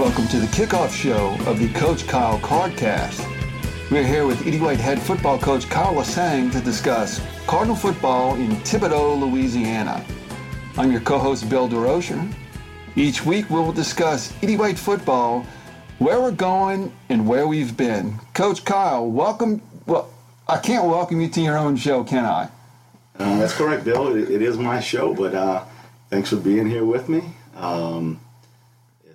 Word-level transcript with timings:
Welcome 0.00 0.28
to 0.28 0.38
the 0.38 0.46
kickoff 0.46 0.92
show 0.92 1.36
of 1.46 1.58
the 1.58 1.68
Coach 1.74 2.06
Kyle 2.08 2.38
Cardcast. 2.38 3.20
We're 3.90 4.06
here 4.06 4.26
with 4.26 4.46
E.D. 4.46 4.58
White 4.58 4.80
head 4.80 4.98
football 4.98 5.38
coach 5.38 5.68
Kyle 5.68 5.92
Lasseigne 5.92 6.50
to 6.52 6.60
discuss 6.62 7.20
Cardinal 7.46 7.76
football 7.76 8.34
in 8.36 8.48
Thibodaux, 8.62 9.20
Louisiana. 9.20 10.02
I'm 10.78 10.90
your 10.90 11.02
co-host 11.02 11.50
Bill 11.50 11.68
DeRocher. 11.68 12.32
Each 12.96 13.26
week 13.26 13.50
we 13.50 13.56
will 13.60 13.74
discuss 13.74 14.32
E.D. 14.42 14.56
White 14.56 14.78
football, 14.78 15.44
where 15.98 16.18
we're 16.18 16.30
going, 16.30 16.90
and 17.10 17.28
where 17.28 17.46
we've 17.46 17.76
been. 17.76 18.18
Coach 18.32 18.64
Kyle, 18.64 19.06
welcome. 19.06 19.60
Well, 19.84 20.10
I 20.48 20.56
can't 20.56 20.86
welcome 20.86 21.20
you 21.20 21.28
to 21.28 21.42
your 21.42 21.58
own 21.58 21.76
show, 21.76 22.04
can 22.04 22.24
I? 22.24 22.44
Uh, 23.18 23.38
that's 23.38 23.52
correct, 23.52 23.84
Bill. 23.84 24.16
It, 24.16 24.30
it 24.30 24.40
is 24.40 24.56
my 24.56 24.80
show, 24.80 25.12
but 25.12 25.34
uh, 25.34 25.62
thanks 26.08 26.30
for 26.30 26.36
being 26.36 26.66
here 26.66 26.86
with 26.86 27.10
me. 27.10 27.22
Um, 27.54 28.18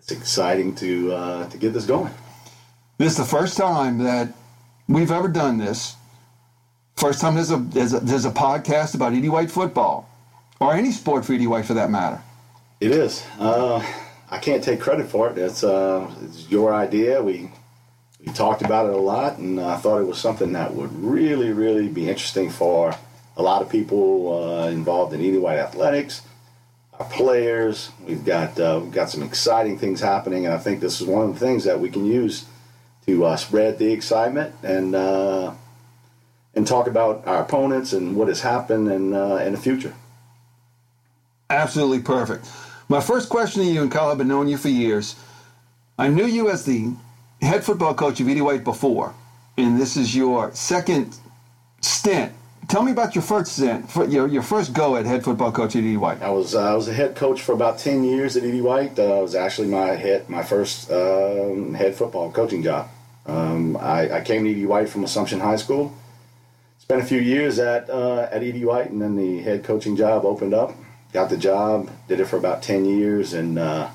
it's 0.05 0.11
exciting 0.11 0.75
to 0.75 1.13
uh, 1.13 1.49
to 1.49 1.57
get 1.57 1.73
this 1.73 1.85
going. 1.85 2.13
This 2.99 3.13
is 3.13 3.17
the 3.17 3.25
first 3.25 3.57
time 3.57 3.97
that 3.99 4.33
we've 4.87 5.09
ever 5.09 5.27
done 5.27 5.57
this. 5.57 5.95
First 6.95 7.21
time 7.21 7.33
there's 7.33 7.49
a 7.49 7.57
there's 7.57 7.93
a, 7.93 7.99
there's 8.01 8.25
a 8.25 8.31
podcast 8.31 8.93
about 8.93 9.13
E.D. 9.13 9.29
White 9.29 9.49
football, 9.49 10.07
or 10.59 10.75
any 10.75 10.91
sport 10.91 11.25
for 11.25 11.33
E.D. 11.33 11.47
White 11.47 11.65
for 11.65 11.73
that 11.73 11.89
matter. 11.89 12.21
It 12.79 12.91
is. 12.91 13.25
Uh, 13.39 13.83
I 14.29 14.37
can't 14.37 14.63
take 14.63 14.79
credit 14.79 15.07
for 15.07 15.29
it. 15.31 15.37
It's, 15.39 15.63
uh, 15.63 16.13
it's 16.21 16.51
your 16.51 16.75
idea. 16.75 17.23
We 17.23 17.49
we 18.23 18.31
talked 18.31 18.61
about 18.61 18.85
it 18.85 18.93
a 18.93 18.97
lot, 18.97 19.39
and 19.39 19.59
I 19.59 19.77
thought 19.77 20.01
it 20.01 20.07
was 20.07 20.19
something 20.19 20.53
that 20.53 20.75
would 20.75 20.93
really, 21.03 21.51
really 21.51 21.87
be 21.87 22.07
interesting 22.07 22.51
for 22.51 22.95
a 23.37 23.41
lot 23.41 23.63
of 23.63 23.69
people 23.69 24.43
uh, 24.43 24.67
involved 24.67 25.13
in 25.13 25.21
E.D. 25.21 25.39
White 25.39 25.57
athletics, 25.57 26.21
players. 26.99 27.91
We've 28.05 28.23
got 28.23 28.59
uh, 28.59 28.79
we've 28.83 28.91
got 28.91 29.09
some 29.09 29.23
exciting 29.23 29.77
things 29.77 29.99
happening, 29.99 30.45
and 30.45 30.53
I 30.53 30.57
think 30.57 30.79
this 30.79 31.01
is 31.01 31.07
one 31.07 31.29
of 31.29 31.33
the 31.33 31.45
things 31.45 31.63
that 31.65 31.79
we 31.79 31.89
can 31.89 32.05
use 32.05 32.45
to 33.05 33.25
uh, 33.25 33.35
spread 33.35 33.77
the 33.77 33.91
excitement 33.91 34.55
and 34.63 34.95
uh, 34.95 35.53
and 36.55 36.65
talk 36.65 36.87
about 36.87 37.25
our 37.27 37.41
opponents 37.41 37.93
and 37.93 38.15
what 38.15 38.27
has 38.27 38.41
happened 38.41 38.89
and 38.89 39.13
uh, 39.13 39.37
in 39.37 39.53
the 39.53 39.59
future. 39.59 39.93
Absolutely 41.49 42.01
perfect. 42.01 42.47
My 42.87 43.01
first 43.01 43.29
question 43.29 43.63
to 43.63 43.67
you, 43.67 43.81
and 43.81 43.91
Kyle, 43.91 44.09
I've 44.09 44.17
been 44.17 44.27
knowing 44.27 44.47
you 44.47 44.57
for 44.57 44.69
years. 44.69 45.15
I 45.97 46.07
knew 46.07 46.25
you 46.25 46.49
as 46.49 46.65
the 46.65 46.93
head 47.41 47.63
football 47.63 47.93
coach 47.93 48.19
of 48.19 48.29
E.D. 48.29 48.41
White 48.41 48.63
before, 48.63 49.13
and 49.57 49.79
this 49.79 49.97
is 49.97 50.15
your 50.15 50.53
second 50.53 51.17
stint. 51.81 52.31
Tell 52.67 52.83
me 52.83 52.91
about 52.91 53.15
your 53.15 53.21
first 53.21 53.59
your, 53.59 54.27
your 54.27 54.41
first 54.41 54.73
go 54.73 54.95
at 54.95 55.05
head 55.05 55.23
football 55.23 55.51
coach 55.51 55.75
at 55.75 55.83
E.D. 55.83 55.97
White. 55.97 56.21
I 56.21 56.29
was 56.29 56.55
uh, 56.55 56.71
I 56.71 56.75
was 56.75 56.87
a 56.87 56.93
head 56.93 57.15
coach 57.15 57.41
for 57.41 57.53
about 57.53 57.77
ten 57.77 58.03
years 58.03 58.35
at 58.37 58.43
E.D. 58.43 58.61
White. 58.61 58.97
Uh, 58.97 59.19
it 59.19 59.21
was 59.21 59.35
actually 59.35 59.67
my 59.67 59.89
head 59.89 60.29
my 60.29 60.43
first 60.43 60.91
um, 60.91 61.73
head 61.73 61.95
football 61.95 62.31
coaching 62.31 62.63
job. 62.63 62.89
Um, 63.25 63.75
I, 63.77 64.17
I, 64.17 64.21
came 64.21 64.43
to 64.43 64.49
E.D. 64.51 64.67
White 64.67 64.87
from 64.87 65.03
Assumption 65.03 65.39
High 65.39 65.55
School. 65.55 65.95
Spent 66.77 67.01
a 67.01 67.05
few 67.05 67.19
years 67.19 67.57
at 67.59 67.89
uh, 67.89 68.27
at 68.31 68.43
E.D. 68.43 68.63
White, 68.65 68.89
and 68.89 69.01
then 69.01 69.15
the 69.15 69.41
head 69.41 69.63
coaching 69.63 69.95
job 69.95 70.25
opened 70.25 70.53
up 70.53 70.75
got 71.15 71.29
the 71.29 71.37
job, 71.37 71.89
did 72.09 72.19
it 72.19 72.25
for 72.25 72.35
about 72.37 72.61
ten 72.61 72.83
years, 72.85 73.33
and 73.33 73.57
uh, 73.57 73.89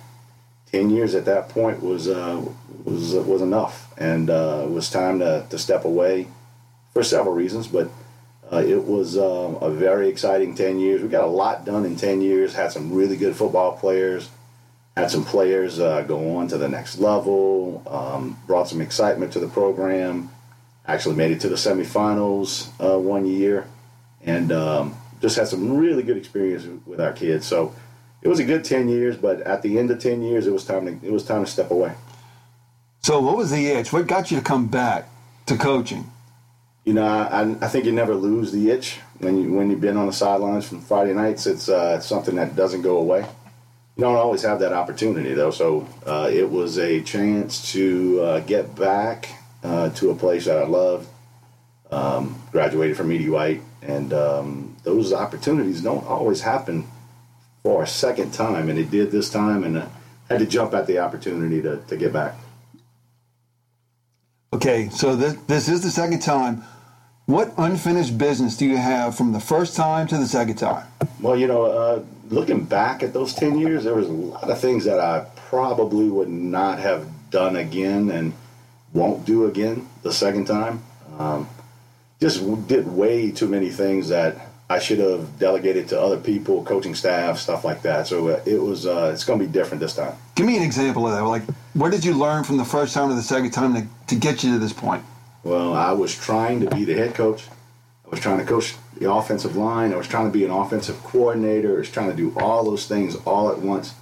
ten 0.73 0.91
years 0.91 1.15
at 1.15 1.27
that 1.27 1.51
point 1.51 1.83
was 1.83 2.09
uh, 2.09 2.43
was 2.85 3.15
was 3.15 3.43
enough, 3.43 3.93
and 3.99 4.31
uh, 4.31 4.63
it 4.65 4.71
was 4.71 4.91
time 4.91 5.19
to, 5.21 5.47
to 5.51 5.59
step 5.59 5.85
away 5.85 6.27
for 6.93 7.05
several 7.05 7.35
reasons, 7.35 7.69
but. 7.69 7.89
Uh, 8.53 8.59
it 8.59 8.85
was 8.85 9.17
um, 9.17 9.57
a 9.61 9.71
very 9.71 10.09
exciting 10.09 10.55
10 10.55 10.81
years. 10.81 11.03
We 11.03 11.09
got 11.09 11.25
a 11.25 11.29
lot 11.29 11.65
done 11.65 11.85
in 11.85 11.95
10 11.95 12.21
years, 12.21 12.53
had 12.55 12.73
some 12.73 12.93
really 12.93 13.17
good 13.17 13.37
football 13.37 13.77
players, 13.77 14.29
had 14.97 15.11
some 15.11 15.25
players 15.25 15.79
uh, 15.79 16.03
go 16.03 16.37
on 16.37 16.49
to 16.49 16.59
the 16.59 16.69
next 16.69 16.99
level, 16.99 17.83
um, 17.87 18.37
brought 18.47 18.69
some 18.69 18.81
excitement 18.81 19.33
to 19.35 19.41
the 19.41 19.49
program, 19.49 20.31
actually 20.87 21.15
made 21.15 21.31
it 21.31 21.41
to 21.41 21.49
the 21.49 21.55
semifinals 21.55 22.69
uh, 22.81 22.99
one 22.99 23.25
year, 23.25 23.67
and 24.25 24.51
um, 24.51 24.97
just 25.21 25.37
had 25.37 25.47
some 25.47 25.77
really 25.77 26.03
good 26.03 26.17
experience 26.17 26.67
with 26.87 27.01
our 27.01 27.13
kids. 27.13 27.47
So 27.47 27.73
it 28.21 28.29
was 28.29 28.41
a 28.41 28.45
good 28.45 28.65
ten 28.65 28.89
years, 28.89 29.17
but 29.17 29.41
at 29.43 29.63
the 29.63 29.79
end 29.79 29.93
of 29.93 30.01
ten 30.01 30.23
years, 30.23 30.47
it 30.49 30.53
was 30.53 30.65
time 30.65 30.87
to 30.87 31.07
it 31.07 31.13
was 31.13 31.25
time 31.25 31.45
to 31.45 31.51
step 31.51 31.71
away. 31.71 31.95
So 33.03 33.21
what 33.21 33.37
was 33.37 33.51
the 33.51 33.67
itch? 33.69 33.93
What 33.93 34.07
got 34.09 34.31
you 34.31 34.39
to 34.39 34.43
come 34.43 34.67
back 34.67 35.09
to 35.47 35.57
coaching? 35.57 36.11
You 36.91 36.97
know, 36.97 37.07
I, 37.07 37.43
I 37.65 37.69
think 37.69 37.85
you 37.85 37.93
never 37.93 38.17
lose 38.17 38.51
the 38.51 38.69
itch 38.69 38.99
when 39.21 39.41
you 39.41 39.53
when 39.53 39.71
you've 39.71 39.81
been 39.81 39.97
on 39.97 40.09
the 40.09 40.13
sidelines 40.13 40.67
from 40.67 40.81
Friday 40.81 41.15
nights. 41.15 41.47
It's 41.47 41.69
uh, 41.69 41.95
it's 41.99 42.07
something 42.07 42.35
that 42.35 42.57
doesn't 42.57 42.83
go 42.83 42.99
away. 42.99 43.21
You 43.95 44.01
don't 44.01 44.17
always 44.17 44.43
have 44.43 44.59
that 44.59 44.73
opportunity 44.73 45.33
though, 45.33 45.53
so 45.53 45.87
uh, 46.05 46.29
it 46.33 46.51
was 46.51 46.81
a 46.81 47.01
chance 47.03 47.71
to 47.75 48.21
uh, 48.21 48.41
get 48.41 48.75
back 48.75 49.29
uh, 49.63 49.91
to 49.91 50.11
a 50.11 50.17
place 50.17 50.47
that 50.47 50.59
I 50.59 50.67
loved. 50.67 51.09
Um, 51.93 52.43
graduated 52.51 52.97
from 52.97 53.13
E.D. 53.13 53.31
White, 53.31 53.63
and 53.83 54.13
um, 54.13 54.77
those 54.83 55.13
opportunities 55.13 55.83
don't 55.83 56.05
always 56.05 56.41
happen 56.41 56.89
for 57.63 57.85
a 57.85 57.87
second 57.87 58.35
time, 58.35 58.69
and 58.69 58.81
it 58.81 58.91
did 58.91 59.13
this 59.13 59.31
time, 59.31 59.63
and 59.63 59.79
I 59.79 59.89
had 60.29 60.41
to 60.41 60.47
jump 60.47 60.75
at 60.75 60.89
the 60.89 60.99
opportunity 60.99 61.63
to, 61.63 61.77
to 61.87 61.97
get 61.97 62.13
back. 62.13 62.35
Okay, 64.53 64.89
so 64.89 65.15
this, 65.15 65.35
this 65.47 65.69
is 65.69 65.83
the 65.83 65.91
second 65.91 66.19
time. 66.19 66.65
What 67.31 67.55
unfinished 67.59 68.19
business 68.19 68.57
do 68.57 68.67
you 68.67 68.77
have 68.77 69.17
from 69.17 69.31
the 69.31 69.39
first 69.39 69.77
time 69.77 70.09
to 70.09 70.19
the 70.19 70.27
second 70.27 70.57
time? 70.57 70.89
Well, 71.21 71.37
you 71.37 71.47
know, 71.47 71.67
uh, 71.67 72.03
looking 72.29 72.65
back 72.65 73.05
at 73.05 73.13
those 73.13 73.35
10 73.35 73.57
years, 73.57 73.85
there 73.85 73.95
was 73.95 74.09
a 74.09 74.13
lot 74.13 74.51
of 74.51 74.59
things 74.59 74.85
that 74.87 74.99
I 74.99 75.27
probably 75.37 76.09
would 76.09 76.29
not 76.29 76.81
have 76.81 77.09
done 77.31 77.55
again 77.55 78.11
and 78.11 78.33
won't 78.93 79.25
do 79.27 79.47
again 79.47 79.89
the 80.03 80.13
second 80.13 80.47
time. 80.47 80.83
Um, 81.21 81.49
just 82.21 82.67
did 82.67 82.89
way 82.89 83.31
too 83.31 83.47
many 83.47 83.71
things 83.71 84.09
that 84.09 84.49
I 84.69 84.81
should 84.81 84.99
have 84.99 85.39
delegated 85.39 85.87
to 85.91 86.01
other 86.01 86.19
people, 86.19 86.65
coaching 86.65 86.97
staff, 86.97 87.39
stuff 87.39 87.65
like 87.65 87.83
that. 87.83 88.09
So 88.09 88.27
uh, 88.27 88.43
it 88.45 88.61
was 88.61 88.87
uh, 88.87 89.13
it's 89.15 89.23
going 89.23 89.39
to 89.39 89.47
be 89.47 89.53
different 89.53 89.81
this 89.81 89.95
time. 89.95 90.17
Give 90.35 90.47
me 90.47 90.57
an 90.57 90.65
example 90.65 91.07
of 91.07 91.13
that. 91.13 91.23
Like, 91.23 91.45
what 91.75 91.93
did 91.93 92.05
you 92.05 92.15
learn 92.15 92.43
from 92.43 92.57
the 92.57 92.65
first 92.65 92.93
time 92.93 93.09
to 93.09 93.15
the 93.15 93.23
second 93.23 93.53
time 93.53 93.75
to, 93.75 93.87
to 94.09 94.17
get 94.17 94.43
you 94.43 94.55
to 94.55 94.59
this 94.59 94.73
point? 94.73 95.05
Well, 95.43 95.75
I 95.75 95.93
was 95.93 96.15
trying 96.15 96.61
to 96.61 96.71
be 96.75 96.85
the 96.85 96.95
head 96.95 97.15
coach. 97.15 97.45
I 98.05 98.11
was 98.11 98.21
trying 98.21 98.39
to 98.39 98.45
coach 98.45 98.75
the 98.97 99.11
offensive 99.11 99.57
line. 99.57 99.93
I 99.93 99.97
was 99.97 100.09
trying 100.09 100.27
to 100.27 100.33
be 100.33 100.45
an 100.45 100.51
offensive 100.51 101.03
coordinator. 101.03 101.77
I 101.77 101.79
was 101.79 101.91
trying 101.91 102.11
to 102.11 102.17
do 102.17 102.35
all 102.39 102.65
those 102.65 102.87
things 102.87 103.17
all 103.25 103.51
at 103.51 103.59
once. 103.59 103.95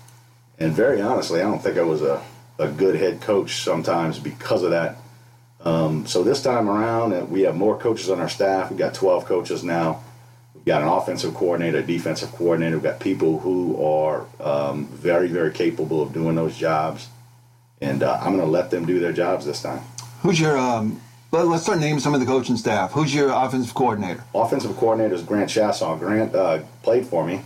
And 0.58 0.72
very 0.72 1.00
honestly, 1.00 1.40
I 1.40 1.44
don't 1.44 1.62
think 1.62 1.78
I 1.78 1.82
was 1.82 2.02
a, 2.02 2.22
a 2.58 2.68
good 2.68 2.96
head 2.96 3.20
coach 3.20 3.62
sometimes 3.62 4.18
because 4.18 4.62
of 4.62 4.70
that. 4.70 4.96
Um, 5.60 6.06
so 6.06 6.22
this 6.22 6.42
time 6.42 6.68
around, 6.68 7.12
uh, 7.12 7.24
we 7.24 7.42
have 7.42 7.56
more 7.56 7.78
coaches 7.78 8.10
on 8.10 8.20
our 8.20 8.28
staff. 8.28 8.70
We've 8.70 8.78
got 8.78 8.94
12 8.94 9.24
coaches 9.24 9.62
now. 9.62 10.02
We've 10.54 10.64
got 10.64 10.82
an 10.82 10.88
offensive 10.88 11.34
coordinator, 11.34 11.78
a 11.78 11.82
defensive 11.82 12.32
coordinator. 12.32 12.76
We've 12.76 12.82
got 12.82 13.00
people 13.00 13.40
who 13.40 13.84
are 13.84 14.26
um, 14.40 14.86
very, 14.86 15.28
very 15.28 15.52
capable 15.52 16.02
of 16.02 16.12
doing 16.12 16.34
those 16.34 16.56
jobs. 16.56 17.08
And 17.80 18.02
uh, 18.02 18.18
I'm 18.20 18.32
going 18.34 18.44
to 18.44 18.50
let 18.50 18.70
them 18.70 18.86
do 18.86 18.98
their 18.98 19.12
jobs 19.12 19.46
this 19.46 19.62
time. 19.62 19.82
Who's 20.22 20.40
your, 20.40 20.58
um, 20.58 21.00
let, 21.30 21.46
us 21.46 21.62
start 21.62 21.78
naming 21.78 22.00
some 22.00 22.14
of 22.14 22.20
the 22.20 22.26
coaching 22.26 22.56
staff. 22.56 22.92
Who's 22.92 23.14
your 23.14 23.30
offensive 23.30 23.74
coordinator? 23.74 24.24
Offensive 24.34 24.76
coordinator 24.76 25.14
is 25.14 25.22
Grant 25.22 25.50
Chasson. 25.50 25.98
Grant 25.98 26.34
uh, 26.34 26.62
played 26.82 27.06
for 27.06 27.26
me. 27.26 27.42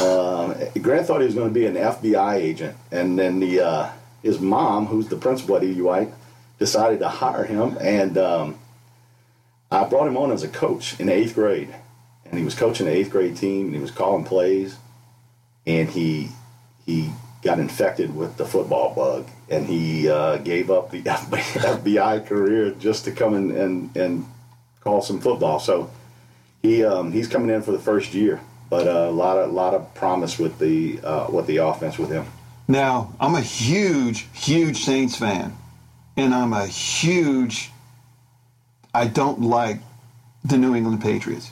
Um, 0.00 0.54
Grant 0.80 1.06
thought 1.06 1.20
he 1.20 1.26
was 1.26 1.34
going 1.34 1.48
to 1.48 1.54
be 1.54 1.66
an 1.66 1.74
FBI 1.74 2.34
agent. 2.34 2.76
And 2.90 3.18
then 3.18 3.40
the 3.40 3.60
uh, 3.60 3.90
his 4.22 4.40
mom, 4.40 4.86
who's 4.86 5.08
the 5.08 5.16
principal 5.16 5.56
at 5.56 5.64
White, 5.76 6.12
decided 6.58 7.00
to 7.00 7.08
hire 7.08 7.44
him, 7.44 7.76
and 7.80 8.16
um, 8.16 8.58
I 9.70 9.84
brought 9.84 10.06
him 10.06 10.16
on 10.16 10.30
as 10.30 10.44
a 10.44 10.48
coach 10.48 10.98
in 11.00 11.08
eighth 11.08 11.34
grade, 11.34 11.74
and 12.24 12.38
he 12.38 12.44
was 12.44 12.54
coaching 12.54 12.86
the 12.86 12.92
eighth 12.92 13.10
grade 13.10 13.36
team, 13.36 13.66
and 13.66 13.74
he 13.74 13.80
was 13.80 13.90
calling 13.90 14.24
plays, 14.24 14.76
and 15.66 15.88
he 15.88 16.28
he 16.86 17.10
got 17.42 17.58
infected 17.58 18.14
with 18.14 18.36
the 18.36 18.44
football 18.44 18.94
bug, 18.94 19.26
and 19.52 19.66
he 19.66 20.08
uh, 20.08 20.38
gave 20.38 20.70
up 20.70 20.90
the 20.90 21.02
FBI 21.02 22.26
career 22.26 22.70
just 22.70 23.04
to 23.04 23.12
come 23.12 23.34
in 23.34 23.50
and 23.56 23.96
and 23.96 24.26
call 24.80 25.02
some 25.02 25.20
football. 25.20 25.60
So 25.60 25.90
he 26.62 26.84
um, 26.84 27.12
he's 27.12 27.28
coming 27.28 27.50
in 27.50 27.62
for 27.62 27.72
the 27.72 27.78
first 27.78 28.14
year, 28.14 28.40
but 28.70 28.88
uh, 28.88 29.08
a 29.08 29.12
lot 29.12 29.36
of 29.36 29.52
lot 29.52 29.74
of 29.74 29.94
promise 29.94 30.38
with 30.38 30.58
the 30.58 31.00
uh, 31.04 31.26
with 31.30 31.46
the 31.46 31.58
offense 31.58 31.98
with 31.98 32.10
him. 32.10 32.24
Now 32.66 33.14
I'm 33.20 33.34
a 33.34 33.42
huge 33.42 34.26
huge 34.32 34.78
Saints 34.78 35.16
fan 35.16 35.56
and 36.16 36.34
I'm 36.34 36.52
a 36.52 36.66
huge. 36.66 37.70
I 38.94 39.06
don't 39.06 39.42
like 39.42 39.80
the 40.44 40.58
New 40.58 40.74
England 40.74 41.02
Patriots. 41.02 41.50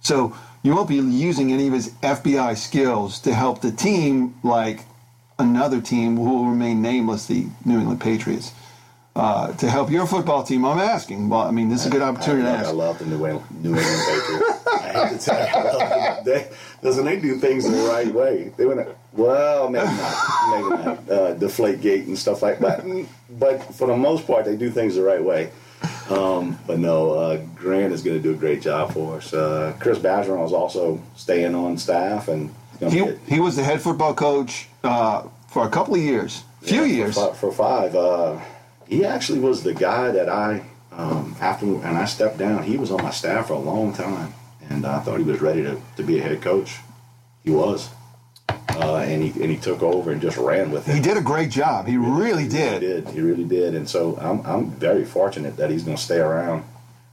So 0.00 0.36
you 0.62 0.74
won't 0.74 0.88
be 0.88 0.96
using 0.96 1.52
any 1.52 1.66
of 1.66 1.72
his 1.72 1.90
FBI 2.02 2.56
skills 2.56 3.20
to 3.20 3.34
help 3.34 3.60
the 3.60 3.72
team 3.72 4.34
like 4.42 4.84
another 5.42 5.80
team 5.80 6.16
who 6.16 6.38
will 6.38 6.46
remain 6.46 6.80
nameless, 6.80 7.26
the 7.26 7.46
New 7.64 7.78
England 7.78 8.00
Patriots. 8.00 8.52
Uh, 9.14 9.52
to 9.58 9.68
help 9.68 9.90
your 9.90 10.06
football 10.06 10.42
team, 10.42 10.64
I'm 10.64 10.78
asking. 10.78 11.28
Well, 11.28 11.42
I 11.42 11.50
mean, 11.50 11.68
this 11.68 11.82
is 11.82 11.88
a 11.88 11.90
good 11.90 12.00
opportunity 12.00 12.48
I, 12.48 12.52
to 12.52 12.58
ask. 12.58 12.68
I 12.68 12.72
love 12.72 12.98
the 12.98 13.04
New 13.04 13.26
England, 13.26 13.62
New 13.62 13.76
England 13.76 14.02
Patriots. 14.08 14.66
I 14.66 14.92
I 14.92 15.08
hate 15.08 15.20
to 15.20 15.24
tell 15.24 16.18
you, 16.18 16.24
they, 16.24 16.48
doesn't 16.82 17.04
they 17.04 17.18
do 17.20 17.36
things 17.36 17.64
the 17.64 17.88
right 17.88 18.12
way? 18.12 18.52
They 18.56 18.66
went, 18.66 18.88
well, 19.12 19.68
maybe 19.68 19.86
not, 19.86 20.16
maybe 20.50 20.84
not, 20.84 21.10
uh, 21.10 21.34
deflate 21.34 21.80
gate 21.80 22.06
and 22.06 22.18
stuff 22.18 22.42
like 22.42 22.58
that. 22.60 22.84
But 23.38 23.62
for 23.74 23.86
the 23.86 23.96
most 23.96 24.26
part, 24.26 24.44
they 24.44 24.56
do 24.56 24.70
things 24.70 24.94
the 24.94 25.02
right 25.02 25.22
way. 25.22 25.50
Um, 26.10 26.58
but 26.66 26.78
no, 26.78 27.12
uh, 27.12 27.36
Grant 27.56 27.92
is 27.92 28.02
going 28.02 28.16
to 28.16 28.22
do 28.22 28.32
a 28.32 28.36
great 28.36 28.62
job 28.62 28.92
for 28.92 29.16
us. 29.16 29.32
Uh, 29.32 29.74
Chris 29.80 29.98
Bergeron 29.98 30.44
is 30.44 30.52
also 30.52 31.00
staying 31.16 31.54
on 31.54 31.78
staff, 31.78 32.28
and 32.28 32.54
he, 32.78 33.14
he 33.26 33.40
was 33.40 33.56
the 33.56 33.64
head 33.64 33.80
football 33.80 34.14
coach 34.14 34.68
uh, 34.84 35.26
for 35.52 35.66
a 35.66 35.70
couple 35.70 35.94
of 35.94 36.00
years, 36.00 36.44
few 36.62 36.84
yeah, 36.84 36.96
years. 36.96 37.14
For, 37.14 37.34
for 37.34 37.52
five. 37.52 37.94
Uh, 37.94 38.40
he 38.88 39.04
actually 39.04 39.38
was 39.38 39.62
the 39.62 39.74
guy 39.74 40.10
that 40.10 40.28
I, 40.28 40.62
um, 40.90 41.36
after 41.40 41.66
and 41.66 41.98
I 41.98 42.06
stepped 42.06 42.38
down, 42.38 42.62
he 42.62 42.76
was 42.76 42.90
on 42.90 43.02
my 43.02 43.10
staff 43.10 43.48
for 43.48 43.54
a 43.54 43.58
long 43.58 43.92
time, 43.92 44.34
and 44.68 44.86
I 44.86 45.00
thought 45.00 45.18
he 45.18 45.24
was 45.24 45.40
ready 45.40 45.62
to, 45.62 45.80
to 45.96 46.02
be 46.02 46.18
a 46.18 46.22
head 46.22 46.40
coach. 46.40 46.78
He 47.44 47.50
was. 47.50 47.90
Uh, 48.48 49.04
and 49.06 49.22
he 49.22 49.28
and 49.42 49.50
he 49.50 49.56
took 49.56 49.82
over 49.82 50.10
and 50.10 50.20
just 50.20 50.38
ran 50.38 50.70
with 50.70 50.88
it. 50.88 50.94
He 50.94 51.00
did 51.00 51.18
a 51.18 51.20
great 51.20 51.50
job. 51.50 51.86
He 51.86 51.98
really 51.98 52.48
did. 52.48 52.80
He 52.80 52.88
did. 52.88 53.08
He 53.08 53.20
really 53.20 53.44
did. 53.44 53.74
And 53.74 53.88
so 53.88 54.16
I'm 54.18 54.44
I'm 54.46 54.70
very 54.70 55.04
fortunate 55.04 55.58
that 55.58 55.70
he's 55.70 55.84
going 55.84 55.96
to 55.96 56.02
stay 56.02 56.18
around, 56.18 56.64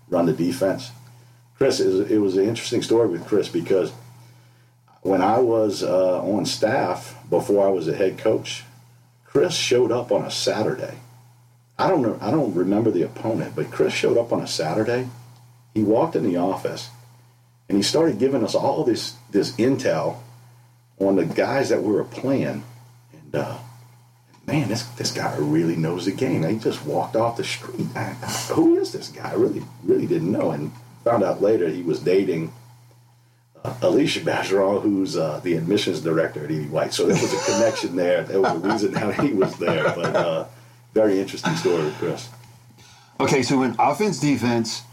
run 0.09 0.25
the 0.25 0.33
defense. 0.33 0.91
Chris, 1.57 1.81
it 1.81 2.17
was 2.17 2.37
an 2.37 2.47
interesting 2.47 2.81
story 2.81 3.09
with 3.09 3.27
Chris 3.27 3.49
because 3.49 3.91
when 5.01 5.21
I 5.21 5.39
was 5.39 5.83
uh, 5.83 6.21
on 6.21 6.45
staff 6.45 7.15
before 7.29 7.65
I 7.65 7.71
was 7.71 7.87
a 7.87 7.95
head 7.95 8.17
coach, 8.17 8.63
Chris 9.25 9.55
showed 9.55 9.91
up 9.91 10.11
on 10.11 10.23
a 10.23 10.31
Saturday. 10.31 10.95
I 11.77 11.87
don't 11.87 12.01
know. 12.01 12.17
I 12.19 12.31
don't 12.31 12.53
remember 12.53 12.91
the 12.91 13.03
opponent, 13.03 13.55
but 13.55 13.71
Chris 13.71 13.93
showed 13.93 14.17
up 14.17 14.33
on 14.33 14.41
a 14.41 14.47
Saturday. 14.47 15.07
He 15.73 15.83
walked 15.83 16.15
in 16.15 16.23
the 16.23 16.37
office, 16.37 16.89
and 17.69 17.77
he 17.77 17.83
started 17.83 18.19
giving 18.19 18.43
us 18.43 18.55
all 18.55 18.83
this 18.83 19.15
this 19.31 19.53
intel 19.53 20.17
on 20.99 21.15
the 21.15 21.25
guys 21.25 21.69
that 21.69 21.83
we 21.83 21.93
were 21.93 22.03
playing. 22.03 22.63
And 23.13 23.35
uh, 23.35 23.57
man, 24.45 24.67
this 24.67 24.83
this 24.97 25.11
guy 25.11 25.37
really 25.37 25.77
knows 25.77 26.05
the 26.05 26.11
game. 26.11 26.43
He 26.43 26.59
just 26.59 26.85
walked 26.85 27.15
off 27.15 27.37
the 27.37 27.45
street. 27.45 27.87
I, 27.95 28.15
I, 28.21 28.27
who 28.53 28.77
is 28.77 28.91
this 28.91 29.07
guy? 29.07 29.29
I 29.31 29.35
really 29.35 29.63
really 29.83 30.07
didn't 30.07 30.31
know, 30.31 30.51
and 30.51 30.73
found 31.05 31.23
out 31.23 31.41
later 31.41 31.69
he 31.69 31.83
was 31.83 32.01
dating 32.01 32.51
Alicia 33.81 34.21
Bergeron, 34.21 34.81
who's 34.81 35.17
uh, 35.17 35.39
the 35.43 35.55
admissions 35.55 36.01
director 36.01 36.45
at 36.45 36.51
E. 36.51 36.65
White. 36.67 36.93
So 36.93 37.07
there 37.07 37.21
was 37.21 37.33
a 37.33 37.51
connection 37.51 37.95
there. 37.95 38.23
There 38.23 38.41
was 38.41 38.53
a 38.53 38.59
reason 38.59 38.93
how 38.93 39.11
he 39.11 39.33
was 39.33 39.55
there. 39.57 39.83
But 39.83 40.15
uh, 40.15 40.45
very 40.93 41.19
interesting 41.19 41.55
story 41.55 41.91
Chris. 41.97 42.29
Okay, 43.19 43.43
so 43.43 43.63
in 43.63 43.75
offense, 43.77 44.19
defense, 44.19 44.83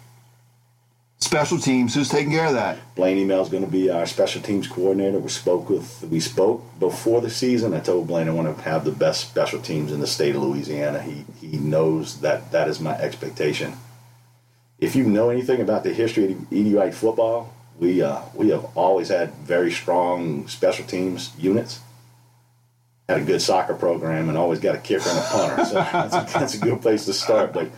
special 1.19 1.59
teams, 1.59 1.95
who's 1.95 2.09
taking 2.09 2.33
care 2.33 2.47
of 2.47 2.55
that? 2.55 2.79
Blaine 2.97 3.19
Email 3.19 3.41
is 3.43 3.49
going 3.49 3.65
to 3.65 3.71
be 3.71 3.89
our 3.89 4.05
special 4.05 4.43
teams 4.43 4.67
coordinator. 4.67 5.19
We 5.21 5.29
spoke 5.29 5.71
with 5.71 6.05
we 6.11 6.19
spoke 6.19 6.65
before 6.81 7.21
the 7.21 7.31
season. 7.31 7.73
I 7.73 7.81
told 7.81 8.09
Blaine 8.09 8.29
I 8.29 8.33
want 8.33 8.57
to 8.57 8.63
have 8.65 8.85
the 8.85 8.93
best 8.93 9.29
special 9.29 9.61
teams 9.61 9.93
in 9.93 10.01
the 10.01 10.07
state 10.09 10.35
of 10.35 10.43
Louisiana. 10.43 11.01
He 11.01 11.25
he 11.41 11.59
knows 11.59 12.21
that 12.21 12.51
that 12.51 12.67
is 12.69 12.81
my 12.81 12.99
expectation. 12.99 13.75
If 14.79 14.95
you 14.95 15.05
know 15.05 15.31
anything 15.31 15.61
about 15.61 15.85
the 15.85 15.95
history 15.95 16.33
of 16.33 16.53
E.D. 16.53 16.75
White 16.75 16.95
football, 16.95 17.55
we 17.79 18.03
uh, 18.03 18.21
we 18.35 18.51
have 18.51 18.65
always 18.77 19.09
had 19.09 19.35
very 19.35 19.71
strong 19.71 20.49
special 20.49 20.85
teams 20.85 21.33
units. 21.39 21.81
Had 23.09 23.21
a 23.21 23.25
good 23.25 23.41
soccer 23.41 23.75
program 23.75 24.29
and 24.29 24.37
always 24.37 24.59
got 24.59 24.75
a 24.75 24.79
kicker 24.79 25.09
and 25.09 25.19
a 25.19 25.23
punter. 25.23 25.65
So 25.65 25.75
that's 25.93 26.15
a, 26.15 26.39
that's 26.39 26.55
a 26.55 26.59
good 26.59 26.83
place 26.83 27.05
to 27.05 27.13
start. 27.13 27.53
But 27.53 27.71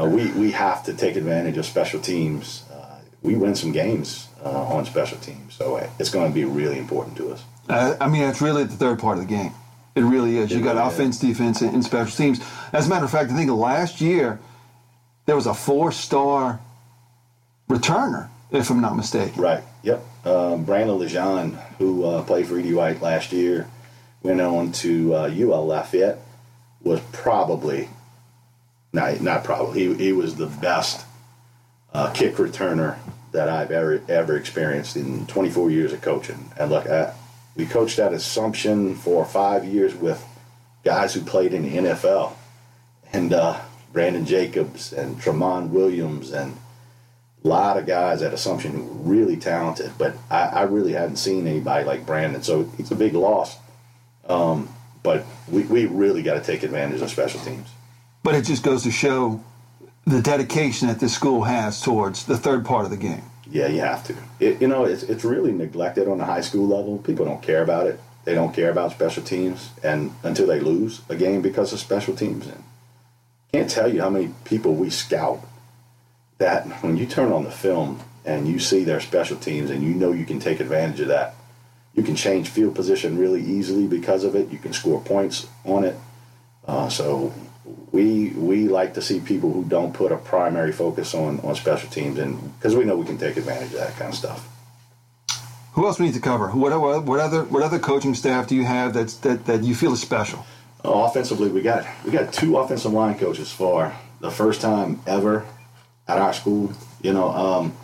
uh, 0.00 0.06
we 0.06 0.30
we 0.32 0.50
have 0.52 0.84
to 0.84 0.94
take 0.94 1.16
advantage 1.16 1.56
of 1.56 1.66
special 1.66 2.00
teams. 2.00 2.64
Uh, 2.72 2.98
we 3.22 3.36
win 3.36 3.54
some 3.54 3.72
games 3.72 4.28
uh, 4.44 4.50
on 4.50 4.84
special 4.84 5.18
teams, 5.18 5.54
so 5.54 5.76
uh, 5.76 5.88
it's 5.98 6.10
going 6.10 6.28
to 6.30 6.34
be 6.34 6.44
really 6.44 6.78
important 6.78 7.16
to 7.18 7.32
us. 7.32 7.44
Uh, 7.68 7.96
I 8.00 8.08
mean, 8.08 8.22
it's 8.22 8.40
really 8.40 8.64
the 8.64 8.76
third 8.76 8.98
part 8.98 9.18
of 9.18 9.24
the 9.24 9.30
game. 9.30 9.52
It 9.94 10.02
really 10.02 10.38
is. 10.38 10.50
It 10.50 10.56
you 10.56 10.64
got 10.64 10.76
offense, 10.76 11.18
defense, 11.18 11.60
and, 11.62 11.72
and 11.72 11.84
special 11.84 12.16
teams. 12.16 12.40
As 12.72 12.86
a 12.86 12.90
matter 12.90 13.04
of 13.04 13.10
fact, 13.10 13.30
I 13.30 13.36
think 13.36 13.50
last 13.50 14.00
year 14.00 14.40
there 15.26 15.36
was 15.36 15.46
a 15.46 15.54
four-star 15.54 16.60
returner, 17.70 18.28
if 18.60 18.70
I'm 18.70 18.80
not 18.80 18.96
mistaken. 18.96 19.40
Right. 19.40 19.62
Yep. 19.82 20.04
Um, 20.24 20.64
Brandon 20.64 20.98
Lejean, 20.98 21.56
who 21.78 22.04
uh, 22.04 22.22
played 22.22 22.46
for 22.46 22.58
E.D. 22.58 22.72
White 22.74 23.02
last 23.02 23.32
year, 23.32 23.68
went 24.22 24.40
on 24.40 24.72
to 24.72 25.14
uh, 25.14 25.30
UL 25.30 25.66
Lafayette, 25.66 26.18
was 26.82 27.00
probably, 27.12 27.88
not, 28.92 29.20
not 29.20 29.44
probably, 29.44 29.88
he, 29.88 29.94
he 29.94 30.12
was 30.12 30.36
the 30.36 30.46
best 30.46 31.04
uh, 31.92 32.10
kick 32.12 32.34
returner 32.36 32.96
that 33.32 33.48
I've 33.48 33.70
ever 33.70 34.00
ever 34.08 34.36
experienced 34.36 34.96
in 34.96 35.26
24 35.26 35.70
years 35.70 35.92
of 35.92 36.00
coaching. 36.00 36.50
And 36.58 36.70
look, 36.70 36.86
I, 36.86 37.12
we 37.56 37.66
coached 37.66 37.98
at 37.98 38.12
Assumption 38.12 38.94
for 38.94 39.24
five 39.24 39.64
years 39.64 39.94
with 39.94 40.24
guys 40.84 41.14
who 41.14 41.20
played 41.20 41.52
in 41.52 41.62
the 41.62 41.76
NFL, 41.76 42.32
and 43.12 43.32
uh, 43.32 43.60
Brandon 43.92 44.24
Jacobs 44.24 44.92
and 44.92 45.20
Tremont 45.20 45.70
Williams 45.70 46.32
and 46.32 46.56
a 47.44 47.48
lot 47.48 47.76
of 47.76 47.84
guys 47.84 48.22
at 48.22 48.32
Assumption 48.32 49.04
really 49.04 49.36
talented, 49.36 49.92
but 49.98 50.16
I, 50.30 50.46
I 50.46 50.62
really 50.62 50.92
hadn't 50.92 51.16
seen 51.16 51.46
anybody 51.46 51.84
like 51.84 52.06
Brandon. 52.06 52.42
So 52.42 52.70
it's 52.78 52.90
a 52.90 52.96
big 52.96 53.12
loss. 53.12 53.56
Um, 54.26 54.74
but 55.02 55.26
we, 55.50 55.64
we 55.64 55.84
really 55.84 56.22
got 56.22 56.34
to 56.34 56.40
take 56.40 56.62
advantage 56.62 57.02
of 57.02 57.10
special 57.10 57.40
teams. 57.40 57.68
But 58.22 58.34
it 58.34 58.46
just 58.46 58.62
goes 58.62 58.82
to 58.84 58.90
show 58.90 59.44
the 60.06 60.22
dedication 60.22 60.88
that 60.88 61.00
this 61.00 61.14
school 61.14 61.42
has 61.42 61.82
towards 61.82 62.24
the 62.24 62.38
third 62.38 62.64
part 62.64 62.86
of 62.86 62.90
the 62.90 62.96
game. 62.96 63.22
Yeah, 63.50 63.66
you 63.66 63.80
have 63.80 64.02
to. 64.04 64.16
It, 64.40 64.62
you 64.62 64.68
know, 64.68 64.84
it's, 64.84 65.02
it's 65.02 65.24
really 65.24 65.52
neglected 65.52 66.08
on 66.08 66.16
the 66.16 66.24
high 66.24 66.40
school 66.40 66.66
level. 66.66 66.96
People 66.96 67.26
don't 67.26 67.42
care 67.42 67.62
about 67.62 67.86
it. 67.86 68.00
They 68.24 68.34
don't 68.34 68.54
care 68.54 68.70
about 68.70 68.92
special 68.92 69.22
teams, 69.22 69.68
and 69.82 70.14
until 70.22 70.46
they 70.46 70.58
lose 70.58 71.02
a 71.10 71.14
game 71.14 71.42
because 71.42 71.74
of 71.74 71.78
special 71.78 72.16
teams. 72.16 72.46
And 72.46 72.64
can't 73.52 73.68
tell 73.68 73.92
you 73.92 74.00
how 74.00 74.08
many 74.08 74.32
people 74.44 74.74
we 74.74 74.88
scout 74.88 75.46
that 76.38 76.66
when 76.82 76.96
you 76.96 77.06
turn 77.06 77.32
on 77.32 77.44
the 77.44 77.50
film 77.50 78.00
and 78.24 78.48
you 78.48 78.58
see 78.58 78.84
their 78.84 79.00
special 79.00 79.36
teams 79.36 79.70
and 79.70 79.82
you 79.82 79.94
know 79.94 80.12
you 80.12 80.24
can 80.24 80.40
take 80.40 80.60
advantage 80.60 81.00
of 81.00 81.08
that, 81.08 81.34
you 81.94 82.02
can 82.02 82.16
change 82.16 82.48
field 82.48 82.74
position 82.74 83.18
really 83.18 83.42
easily 83.42 83.86
because 83.86 84.24
of 84.24 84.34
it. 84.34 84.50
You 84.50 84.58
can 84.58 84.72
score 84.72 85.00
points 85.00 85.46
on 85.64 85.84
it. 85.84 85.96
Uh, 86.66 86.88
so 86.88 87.32
we 87.92 88.30
we 88.30 88.68
like 88.68 88.94
to 88.94 89.02
see 89.02 89.20
people 89.20 89.52
who 89.52 89.64
don't 89.64 89.92
put 89.94 90.10
a 90.12 90.16
primary 90.16 90.72
focus 90.72 91.14
on 91.14 91.40
on 91.40 91.54
special 91.54 91.88
teams, 91.88 92.18
and 92.18 92.58
because 92.58 92.74
we 92.74 92.84
know 92.84 92.96
we 92.96 93.06
can 93.06 93.18
take 93.18 93.36
advantage 93.36 93.72
of 93.72 93.78
that 93.78 93.96
kind 93.96 94.10
of 94.10 94.14
stuff. 94.14 94.48
Who 95.74 95.86
else 95.86 95.98
we 95.98 96.06
need 96.06 96.14
to 96.14 96.20
cover? 96.20 96.48
What, 96.48 96.78
what, 96.80 97.04
what 97.04 97.20
other 97.20 97.44
what 97.44 97.62
other 97.62 97.78
coaching 97.78 98.14
staff 98.14 98.46
do 98.46 98.54
you 98.54 98.64
have 98.64 98.94
that's 98.94 99.16
that, 99.18 99.46
that 99.46 99.62
you 99.64 99.74
feel 99.74 99.92
is 99.92 100.00
special? 100.00 100.46
Uh, 100.84 100.90
offensively, 100.90 101.48
we 101.48 101.62
got 101.62 101.86
we 102.04 102.10
got 102.10 102.32
two 102.32 102.56
offensive 102.58 102.92
line 102.92 103.18
coaches 103.18 103.52
for 103.52 103.94
the 104.20 104.30
first 104.30 104.60
time 104.60 105.00
ever 105.06 105.44
at 106.06 106.18
our 106.18 106.32
school. 106.32 106.72
You 107.02 107.12
know, 107.12 107.30
um, 107.30 107.76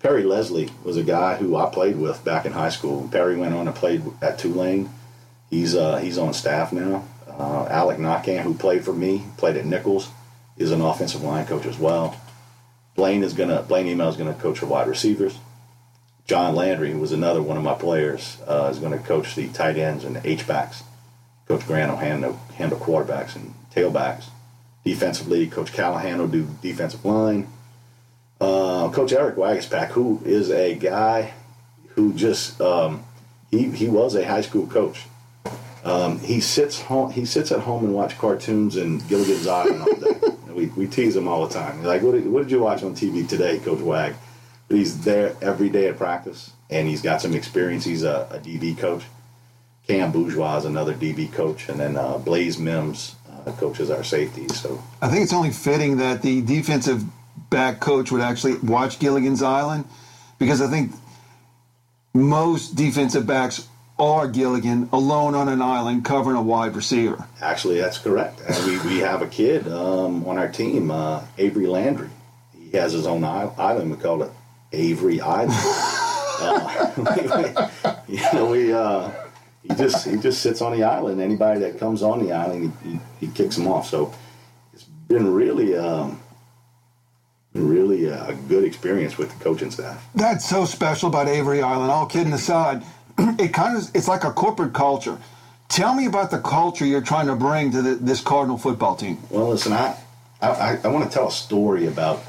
Perry 0.00 0.24
Leslie 0.24 0.70
was 0.84 0.96
a 0.96 1.02
guy 1.02 1.36
who 1.36 1.56
I 1.56 1.70
played 1.70 1.96
with 1.96 2.24
back 2.24 2.46
in 2.46 2.52
high 2.52 2.70
school. 2.70 3.08
Perry 3.10 3.36
went 3.36 3.54
on 3.54 3.66
and 3.66 3.76
played 3.76 4.02
at 4.20 4.38
Tulane. 4.38 4.90
He's 5.50 5.74
uh, 5.74 5.98
he's 5.98 6.18
on 6.18 6.34
staff 6.34 6.72
now. 6.72 7.06
Uh, 7.28 7.66
Alec 7.70 7.98
Nakan, 7.98 8.40
who 8.40 8.54
played 8.54 8.84
for 8.84 8.92
me, 8.92 9.24
played 9.36 9.56
at 9.56 9.64
Nicholls, 9.64 10.08
is 10.56 10.70
an 10.70 10.80
offensive 10.80 11.22
line 11.22 11.46
coach 11.46 11.66
as 11.66 11.78
well. 11.78 12.16
Blaine 12.94 13.22
is 13.22 13.32
gonna 13.32 13.62
Blaine 13.62 13.86
Email 13.86 14.08
is 14.08 14.16
gonna 14.16 14.34
coach 14.34 14.60
the 14.60 14.66
wide 14.66 14.88
receivers. 14.88 15.38
John 16.26 16.54
Landry, 16.54 16.92
who 16.92 16.98
was 16.98 17.12
another 17.12 17.42
one 17.42 17.56
of 17.56 17.62
my 17.62 17.74
players, 17.74 18.38
uh, 18.46 18.68
is 18.70 18.78
going 18.78 18.92
to 18.92 19.04
coach 19.04 19.34
the 19.34 19.48
tight 19.48 19.76
ends 19.76 20.04
and 20.04 20.16
the 20.16 20.26
H 20.28 20.46
backs. 20.46 20.82
Coach 21.48 21.66
Grant 21.66 21.90
will 21.90 21.98
handle, 21.98 22.40
handle 22.54 22.78
quarterbacks 22.78 23.34
and 23.34 23.54
tailbacks. 23.74 24.26
Defensively, 24.84 25.46
Coach 25.46 25.72
Callahan 25.72 26.18
will 26.18 26.28
do 26.28 26.48
defensive 26.62 27.04
line. 27.04 27.48
Uh, 28.42 28.90
Coach 28.90 29.12
Eric 29.12 29.36
Waguespack, 29.36 29.88
who 29.88 30.20
is 30.24 30.50
a 30.50 30.74
guy 30.74 31.32
who 31.90 32.12
just 32.12 32.60
um, 32.60 33.04
he 33.52 33.70
he 33.70 33.88
was 33.88 34.16
a 34.16 34.26
high 34.26 34.40
school 34.40 34.66
coach. 34.66 35.04
Um, 35.84 36.18
he 36.18 36.40
sits 36.40 36.80
home. 36.80 37.12
He 37.12 37.24
sits 37.24 37.52
at 37.52 37.60
home 37.60 37.84
and 37.84 37.94
watch 37.94 38.18
cartoons 38.18 38.76
and 38.76 39.06
Gilligan's 39.08 39.46
Island 39.46 39.82
all 39.82 39.94
day. 39.94 40.36
we, 40.52 40.66
we 40.66 40.86
tease 40.88 41.14
him 41.14 41.28
all 41.28 41.46
the 41.46 41.54
time. 41.54 41.78
He's 41.78 41.86
like, 41.86 42.02
what 42.02 42.12
did, 42.12 42.26
what 42.26 42.42
did 42.42 42.50
you 42.50 42.60
watch 42.60 42.82
on 42.82 42.94
TV 42.94 43.28
today, 43.28 43.58
Coach 43.60 43.80
Wag? 43.80 44.14
But 44.68 44.76
he's 44.76 45.04
there 45.04 45.36
every 45.40 45.68
day 45.68 45.86
at 45.88 45.96
practice, 45.96 46.52
and 46.68 46.88
he's 46.88 47.02
got 47.02 47.20
some 47.20 47.34
experience. 47.34 47.84
He's 47.84 48.02
a, 48.02 48.28
a 48.30 48.38
DB 48.38 48.76
coach. 48.76 49.04
Cam 49.86 50.10
Bourgeois 50.10 50.58
is 50.58 50.64
another 50.64 50.94
DB 50.94 51.32
coach, 51.32 51.68
and 51.68 51.78
then 51.78 51.96
uh, 51.96 52.18
Blaze 52.18 52.58
Mims 52.58 53.14
uh, 53.30 53.52
coaches 53.52 53.90
our 53.90 54.02
safety. 54.04 54.48
So 54.48 54.82
I 55.00 55.08
think 55.08 55.22
it's 55.22 55.32
only 55.32 55.50
fitting 55.50 55.96
that 55.98 56.22
the 56.22 56.40
defensive 56.42 57.04
back 57.52 57.78
coach 57.78 58.10
would 58.10 58.22
actually 58.22 58.56
watch 58.58 58.98
Gilligan's 58.98 59.42
Island, 59.42 59.84
because 60.38 60.60
I 60.60 60.68
think 60.68 60.92
most 62.12 62.74
defensive 62.74 63.26
backs 63.26 63.68
are 63.98 64.26
Gilligan 64.26 64.88
alone 64.92 65.34
on 65.34 65.48
an 65.48 65.62
island 65.62 66.04
covering 66.04 66.36
a 66.36 66.42
wide 66.42 66.74
receiver. 66.74 67.24
Actually, 67.40 67.80
that's 67.80 67.98
correct. 67.98 68.40
We, 68.66 68.78
we 68.80 68.98
have 68.98 69.22
a 69.22 69.28
kid 69.28 69.68
um, 69.68 70.26
on 70.26 70.38
our 70.38 70.48
team, 70.48 70.90
uh, 70.90 71.22
Avery 71.38 71.66
Landry. 71.66 72.10
He 72.58 72.76
has 72.76 72.92
his 72.92 73.06
own 73.06 73.22
island. 73.22 73.90
We 73.90 73.96
call 73.98 74.22
it 74.24 74.32
Avery 74.72 75.20
Island. 75.20 75.52
Uh, 76.44 76.90
we, 78.08 78.16
you 78.16 78.32
know, 78.32 78.46
we 78.46 78.72
uh, 78.72 79.08
he 79.62 79.68
just 79.76 80.08
he 80.08 80.16
just 80.16 80.42
sits 80.42 80.60
on 80.60 80.72
the 80.72 80.82
island. 80.82 81.20
Anybody 81.20 81.60
that 81.60 81.78
comes 81.78 82.02
on 82.02 82.24
the 82.24 82.32
island, 82.32 82.72
he, 82.82 82.90
he, 82.90 83.00
he 83.20 83.26
kicks 83.28 83.54
them 83.54 83.68
off. 83.68 83.86
So 83.86 84.12
it's 84.72 84.82
been 84.82 85.32
really 85.32 85.76
um, 85.76 86.21
really 87.54 88.06
a 88.06 88.36
good 88.48 88.64
experience 88.64 89.18
with 89.18 89.36
the 89.36 89.44
coaching 89.44 89.70
staff. 89.70 90.04
That's 90.14 90.48
so 90.48 90.64
special 90.64 91.08
about 91.08 91.28
Avery 91.28 91.62
Island. 91.62 91.90
All 91.90 92.06
kidding 92.06 92.32
aside, 92.32 92.82
it 93.18 93.52
kind 93.52 93.76
of 93.76 93.90
it's 93.94 94.08
like 94.08 94.24
a 94.24 94.32
corporate 94.32 94.72
culture. 94.72 95.18
Tell 95.68 95.94
me 95.94 96.06
about 96.06 96.30
the 96.30 96.38
culture 96.38 96.84
you're 96.84 97.00
trying 97.00 97.26
to 97.28 97.36
bring 97.36 97.70
to 97.72 97.82
the, 97.82 97.94
this 97.94 98.20
Cardinal 98.20 98.58
football 98.58 98.94
team. 98.96 99.18
Well, 99.30 99.48
listen, 99.48 99.72
I 99.72 99.96
I, 100.40 100.78
I 100.82 100.88
want 100.88 101.04
to 101.04 101.10
tell 101.10 101.28
a 101.28 101.32
story 101.32 101.86
about 101.86 102.22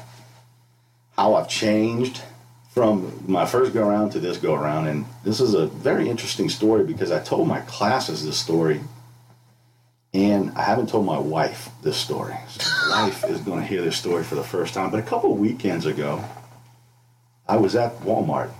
how 1.16 1.34
I've 1.34 1.48
changed 1.48 2.22
from 2.70 3.22
my 3.26 3.46
first 3.46 3.72
go 3.72 3.88
around 3.88 4.10
to 4.10 4.20
this 4.20 4.36
go 4.36 4.54
around. 4.54 4.88
And 4.88 5.04
this 5.24 5.40
is 5.40 5.54
a 5.54 5.66
very 5.66 6.08
interesting 6.08 6.48
story 6.48 6.84
because 6.84 7.12
I 7.12 7.22
told 7.22 7.46
my 7.46 7.60
classes 7.60 8.24
this 8.24 8.38
story 8.38 8.80
and 10.14 10.52
I 10.56 10.62
haven't 10.62 10.88
told 10.88 11.04
my 11.04 11.18
wife 11.18 11.68
this 11.82 11.96
story. 11.96 12.34
So 12.48 12.88
my 12.88 13.06
wife 13.06 13.24
is 13.24 13.40
going 13.40 13.60
to 13.60 13.66
hear 13.66 13.82
this 13.82 13.96
story 13.96 14.22
for 14.22 14.36
the 14.36 14.44
first 14.44 14.72
time. 14.72 14.90
But 14.90 15.00
a 15.00 15.02
couple 15.02 15.32
of 15.32 15.38
weekends 15.40 15.86
ago, 15.86 16.24
I 17.48 17.56
was 17.56 17.74
at 17.74 17.98
Walmart 18.00 18.50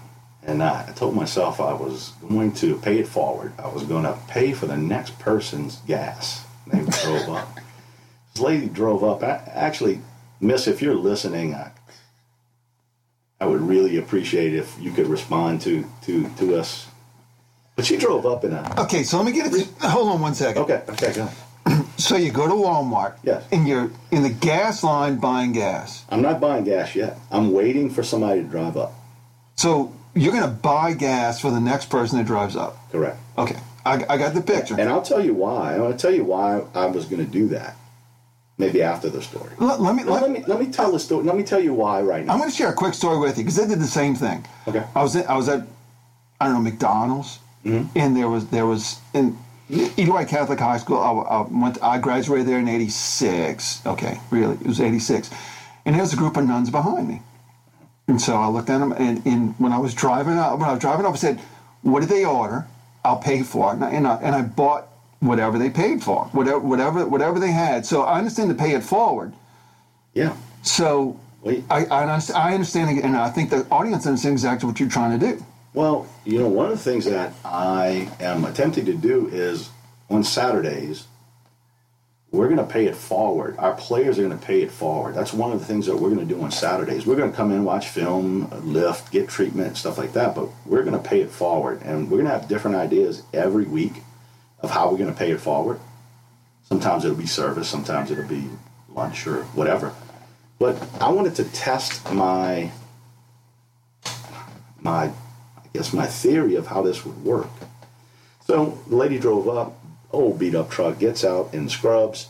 and 0.42 0.62
I 0.62 0.90
told 0.96 1.14
myself 1.14 1.60
I 1.60 1.72
was 1.72 2.10
going 2.28 2.52
to 2.54 2.76
pay 2.78 2.98
it 2.98 3.06
forward. 3.06 3.52
I 3.56 3.68
was 3.68 3.84
going 3.84 4.02
to 4.02 4.18
pay 4.26 4.52
for 4.52 4.66
the 4.66 4.76
next 4.76 5.16
person's 5.20 5.76
gas. 5.86 6.44
They 6.66 6.80
drove 6.80 7.28
up. 7.30 7.60
This 8.34 8.42
lady 8.42 8.66
drove 8.66 9.04
up. 9.04 9.22
I, 9.22 9.40
actually, 9.52 10.00
Miss, 10.40 10.66
if 10.66 10.82
you're 10.82 10.96
listening, 10.96 11.54
I, 11.54 11.70
I 13.40 13.46
would 13.46 13.60
really 13.60 13.96
appreciate 13.96 14.54
if 14.54 14.76
you 14.80 14.90
could 14.90 15.06
respond 15.06 15.60
to 15.62 15.84
to 16.02 16.28
to 16.38 16.56
us. 16.56 16.88
But 17.76 17.84
she 17.84 17.96
drove 17.96 18.24
up 18.24 18.44
in 18.44 18.52
a. 18.52 18.74
Okay, 18.78 19.02
so 19.02 19.18
let 19.18 19.26
me 19.26 19.32
get 19.32 19.52
it. 19.52 19.68
Hold 19.82 20.08
on 20.08 20.20
one 20.20 20.34
second. 20.34 20.62
Okay, 20.62 20.82
okay, 20.88 21.12
go. 21.12 21.28
So 21.96 22.16
you 22.16 22.30
go 22.32 22.46
to 22.46 22.54
Walmart. 22.54 23.14
Yes. 23.22 23.44
And 23.52 23.66
you're 23.68 23.90
in 24.10 24.22
the 24.22 24.30
gas 24.30 24.82
line 24.82 25.16
buying 25.16 25.52
gas. 25.52 26.04
I'm 26.10 26.22
not 26.22 26.40
buying 26.40 26.64
gas 26.64 26.94
yet. 26.94 27.18
I'm 27.30 27.52
waiting 27.52 27.90
for 27.90 28.02
somebody 28.02 28.42
to 28.42 28.48
drive 28.48 28.76
up. 28.76 28.92
So 29.56 29.92
you're 30.14 30.32
going 30.32 30.44
to 30.44 30.50
buy 30.54 30.94
gas 30.94 31.40
for 31.40 31.50
the 31.50 31.60
next 31.60 31.86
person 31.90 32.18
that 32.18 32.26
drives 32.26 32.56
up. 32.56 32.76
Correct. 32.90 33.18
Okay, 33.38 33.56
I, 33.84 34.04
I 34.08 34.16
got 34.18 34.34
the 34.34 34.40
picture. 34.40 34.78
And 34.78 34.88
I'll 34.88 35.02
tell 35.02 35.24
you 35.24 35.34
why. 35.34 35.74
I 35.74 35.78
want 35.78 35.98
to 35.98 36.02
tell 36.02 36.14
you 36.14 36.24
why 36.24 36.62
I 36.74 36.86
was 36.86 37.04
going 37.06 37.24
to 37.24 37.30
do 37.30 37.48
that. 37.48 37.76
Maybe 38.56 38.82
after 38.82 39.10
the 39.10 39.20
story. 39.20 39.50
let, 39.58 39.80
let 39.80 39.96
me 39.96 40.04
Let, 40.04 40.22
let, 40.22 40.30
me 40.30 40.44
let 40.46 40.60
me 40.60 40.66
tell 40.70 40.92
the 40.92 41.00
story. 41.00 41.24
Let 41.24 41.36
me 41.36 41.42
tell 41.42 41.58
you 41.60 41.74
why 41.74 42.00
right 42.02 42.24
now. 42.24 42.32
I'm 42.34 42.38
going 42.38 42.50
to 42.50 42.56
share 42.56 42.68
a 42.70 42.74
quick 42.74 42.94
story 42.94 43.18
with 43.18 43.36
you 43.36 43.42
because 43.42 43.58
I 43.58 43.66
did 43.66 43.80
the 43.80 43.86
same 43.86 44.14
thing. 44.14 44.46
Okay. 44.68 44.84
I 44.94 45.02
was 45.02 45.16
at, 45.16 45.28
I 45.28 45.36
was 45.36 45.48
at 45.48 45.66
I 46.40 46.46
don't 46.46 46.54
know 46.54 46.60
McDonald's, 46.70 47.38
Mm-hmm. 47.64 47.98
and 47.98 48.14
there 48.14 48.28
was 48.28 48.46
there 48.48 48.66
was 48.66 49.00
in 49.14 49.38
Eloy 49.70 50.24
Catholic 50.26 50.60
High 50.60 50.78
School. 50.78 50.98
I, 50.98 51.10
I 51.10 51.40
went 51.42 51.82
I 51.82 51.98
graduated 51.98 52.46
there 52.46 52.58
in 52.58 52.68
'86. 52.68 53.86
Okay, 53.86 54.18
really, 54.30 54.54
it 54.56 54.66
was 54.66 54.80
'86, 54.80 55.30
and 55.84 55.96
there's 55.96 56.12
a 56.12 56.16
group 56.16 56.36
of 56.36 56.46
nuns 56.46 56.70
behind 56.70 57.08
me, 57.08 57.22
and 58.08 58.20
so 58.20 58.36
I 58.36 58.48
looked 58.48 58.70
at 58.70 58.78
them, 58.78 58.92
and, 58.92 59.24
and 59.26 59.54
when 59.58 59.72
I 59.72 59.78
was 59.78 59.94
driving 59.94 60.34
up, 60.38 60.58
when 60.58 60.68
I 60.68 60.72
was 60.72 60.80
driving 60.80 61.06
up, 61.06 61.14
I 61.14 61.16
said, 61.16 61.40
"What 61.82 62.00
did 62.00 62.10
they 62.10 62.24
order? 62.24 62.66
I'll 63.04 63.18
pay 63.18 63.42
for 63.42 63.72
it," 63.72 63.76
and 63.76 63.84
I, 63.84 63.90
and 63.90 64.06
I, 64.06 64.16
and 64.16 64.34
I 64.34 64.42
bought 64.42 64.88
whatever 65.20 65.58
they 65.58 65.70
paid 65.70 66.02
for, 66.02 66.26
whatever 66.32 66.58
whatever 66.58 67.06
whatever 67.06 67.40
they 67.40 67.52
had. 67.52 67.86
So 67.86 68.02
I 68.02 68.18
understand 68.18 68.50
to 68.50 68.54
pay 68.54 68.72
it 68.72 68.82
forward. 68.82 69.32
yeah. 70.12 70.36
So 70.62 71.18
Wait. 71.42 71.64
I, 71.70 71.84
I, 71.86 72.02
understand, 72.04 72.38
I 72.38 72.54
understand, 72.54 72.98
and 73.00 73.16
I 73.16 73.28
think 73.30 73.50
the 73.50 73.66
audience 73.70 74.06
understands 74.06 74.42
exactly 74.42 74.66
what 74.66 74.80
you're 74.80 74.88
trying 74.88 75.18
to 75.18 75.26
do. 75.32 75.44
Well, 75.74 76.06
you 76.24 76.38
know, 76.38 76.46
one 76.46 76.70
of 76.70 76.72
the 76.72 76.90
things 76.90 77.04
that 77.06 77.34
I 77.44 78.08
am 78.20 78.44
attempting 78.44 78.86
to 78.86 78.94
do 78.94 79.28
is 79.28 79.70
on 80.08 80.22
Saturdays, 80.22 81.08
we're 82.30 82.46
going 82.46 82.58
to 82.58 82.64
pay 82.64 82.86
it 82.86 82.94
forward. 82.94 83.56
Our 83.58 83.74
players 83.74 84.18
are 84.18 84.22
going 84.22 84.38
to 84.38 84.44
pay 84.44 84.62
it 84.62 84.70
forward. 84.70 85.16
That's 85.16 85.32
one 85.32 85.50
of 85.50 85.58
the 85.58 85.66
things 85.66 85.86
that 85.86 85.96
we're 85.96 86.14
going 86.14 86.26
to 86.26 86.34
do 86.34 86.40
on 86.42 86.52
Saturdays. 86.52 87.06
We're 87.06 87.16
going 87.16 87.30
to 87.30 87.36
come 87.36 87.50
in, 87.50 87.64
watch 87.64 87.88
film, 87.88 88.48
lift, 88.62 89.10
get 89.10 89.28
treatment, 89.28 89.76
stuff 89.76 89.98
like 89.98 90.12
that, 90.12 90.36
but 90.36 90.48
we're 90.64 90.84
going 90.84 91.00
to 91.00 91.08
pay 91.08 91.20
it 91.20 91.30
forward. 91.30 91.82
And 91.82 92.08
we're 92.08 92.18
going 92.18 92.30
to 92.30 92.38
have 92.38 92.48
different 92.48 92.76
ideas 92.76 93.22
every 93.32 93.64
week 93.64 94.02
of 94.60 94.70
how 94.70 94.90
we're 94.90 94.98
going 94.98 95.12
to 95.12 95.18
pay 95.18 95.32
it 95.32 95.40
forward. 95.40 95.80
Sometimes 96.62 97.04
it'll 97.04 97.16
be 97.16 97.26
service, 97.26 97.68
sometimes 97.68 98.12
it'll 98.12 98.24
be 98.28 98.48
lunch 98.88 99.26
or 99.26 99.42
whatever. 99.54 99.92
But 100.60 100.80
I 101.00 101.10
wanted 101.10 101.34
to 101.36 101.44
test 101.44 102.12
my 102.12 102.70
my 104.80 105.10
Guess 105.74 105.92
my 105.92 106.06
theory 106.06 106.54
of 106.54 106.68
how 106.68 106.82
this 106.82 107.04
would 107.04 107.24
work. 107.24 107.50
So 108.46 108.78
the 108.88 108.96
lady 108.96 109.18
drove 109.18 109.48
up, 109.48 109.78
old 110.12 110.38
beat 110.38 110.54
up 110.54 110.70
truck, 110.70 110.98
gets 110.98 111.24
out 111.24 111.52
in 111.52 111.68
scrubs, 111.68 112.28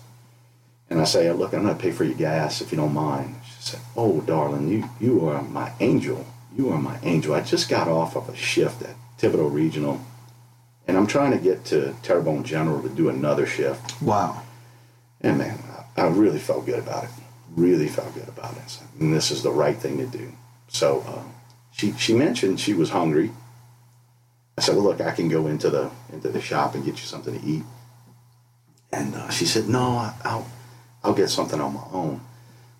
and 0.90 1.00
I 1.00 1.04
say, 1.04 1.30
Look, 1.32 1.52
I'm 1.52 1.62
gonna 1.62 1.74
pay 1.74 1.92
for 1.92 2.04
your 2.04 2.14
gas 2.14 2.60
if 2.60 2.72
you 2.72 2.76
don't 2.76 2.94
mind. 2.94 3.36
She 3.46 3.62
said, 3.62 3.80
Oh 3.96 4.20
darling, 4.22 4.68
you 4.68 4.88
you 5.00 5.28
are 5.28 5.42
my 5.42 5.72
angel. 5.80 6.26
You 6.56 6.70
are 6.70 6.78
my 6.78 6.98
angel. 7.02 7.34
I 7.34 7.40
just 7.40 7.68
got 7.68 7.88
off 7.88 8.16
of 8.16 8.28
a 8.28 8.36
shift 8.36 8.82
at 8.82 8.94
Thibodaux 9.18 9.52
Regional 9.52 10.00
and 10.86 10.96
I'm 10.96 11.06
trying 11.06 11.32
to 11.32 11.38
get 11.38 11.64
to 11.66 11.94
Terrebonne 12.02 12.44
General 12.44 12.82
to 12.82 12.88
do 12.88 13.08
another 13.08 13.46
shift. 13.46 14.00
Wow. 14.02 14.42
And 15.20 15.38
man, 15.38 15.58
I 15.96 16.02
I 16.02 16.06
really 16.08 16.38
felt 16.38 16.66
good 16.66 16.78
about 16.78 17.04
it. 17.04 17.10
Really 17.56 17.88
felt 17.88 18.14
good 18.14 18.28
about 18.28 18.56
it. 18.56 18.78
And 19.00 19.14
this 19.14 19.30
is 19.30 19.42
the 19.42 19.50
right 19.50 19.76
thing 19.76 19.98
to 19.98 20.06
do. 20.06 20.32
So 20.68 21.04
uh, 21.06 21.22
she 21.76 21.92
she 21.92 22.14
mentioned 22.14 22.60
she 22.60 22.72
was 22.72 22.90
hungry. 22.90 23.32
I 24.56 24.60
said, 24.60 24.76
"Well, 24.76 24.84
look, 24.84 25.00
I 25.00 25.10
can 25.10 25.28
go 25.28 25.48
into 25.48 25.70
the 25.70 25.90
into 26.12 26.28
the 26.28 26.40
shop 26.40 26.74
and 26.74 26.84
get 26.84 26.94
you 26.94 27.06
something 27.06 27.38
to 27.38 27.46
eat." 27.46 27.64
And 28.92 29.14
uh, 29.14 29.28
she 29.30 29.44
said, 29.44 29.68
"No, 29.68 30.12
I'll 30.24 30.46
I'll 31.02 31.14
get 31.14 31.30
something 31.30 31.60
on 31.60 31.74
my 31.74 31.84
own." 31.92 32.20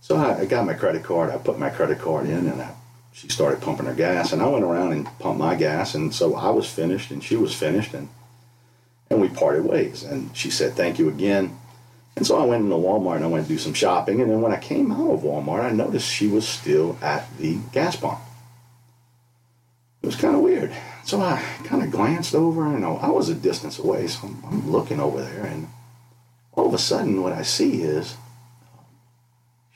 So 0.00 0.16
I, 0.16 0.40
I 0.40 0.44
got 0.44 0.66
my 0.66 0.74
credit 0.74 1.02
card. 1.02 1.30
I 1.30 1.38
put 1.38 1.58
my 1.58 1.70
credit 1.70 1.98
card 1.98 2.26
in, 2.26 2.46
and 2.46 2.62
I, 2.62 2.72
she 3.12 3.28
started 3.28 3.60
pumping 3.60 3.86
her 3.86 3.94
gas. 3.94 4.32
And 4.32 4.40
I 4.40 4.46
went 4.46 4.64
around 4.64 4.92
and 4.92 5.06
pumped 5.18 5.40
my 5.40 5.56
gas. 5.56 5.94
And 5.94 6.14
so 6.14 6.36
I 6.36 6.50
was 6.50 6.68
finished, 6.68 7.10
and 7.10 7.22
she 7.22 7.36
was 7.36 7.54
finished, 7.54 7.94
and 7.94 8.08
and 9.10 9.20
we 9.20 9.28
parted 9.28 9.64
ways. 9.64 10.04
And 10.04 10.36
she 10.36 10.50
said, 10.50 10.74
"Thank 10.74 11.00
you 11.00 11.08
again." 11.08 11.58
And 12.16 12.24
so 12.24 12.40
I 12.40 12.46
went 12.46 12.62
into 12.62 12.76
Walmart 12.76 13.16
and 13.16 13.24
I 13.24 13.28
went 13.28 13.46
to 13.46 13.52
do 13.52 13.58
some 13.58 13.74
shopping. 13.74 14.20
And 14.20 14.30
then 14.30 14.40
when 14.40 14.52
I 14.52 14.60
came 14.60 14.92
out 14.92 15.10
of 15.10 15.22
Walmart, 15.22 15.64
I 15.64 15.70
noticed 15.70 16.08
she 16.08 16.28
was 16.28 16.46
still 16.46 16.96
at 17.02 17.26
the 17.38 17.58
gas 17.72 17.96
pump. 17.96 18.20
It 20.04 20.08
was 20.08 20.16
kind 20.16 20.36
of 20.36 20.42
weird. 20.42 20.70
So 21.04 21.22
I 21.22 21.42
kind 21.64 21.82
of 21.82 21.90
glanced 21.90 22.34
over. 22.34 22.66
Know 22.78 22.98
I 22.98 23.08
was 23.08 23.30
a 23.30 23.34
distance 23.34 23.78
away, 23.78 24.06
so 24.06 24.28
I'm, 24.28 24.44
I'm 24.44 24.70
looking 24.70 25.00
over 25.00 25.22
there, 25.22 25.46
and 25.46 25.66
all 26.52 26.66
of 26.66 26.74
a 26.74 26.78
sudden, 26.78 27.22
what 27.22 27.32
I 27.32 27.40
see 27.40 27.80
is 27.80 28.14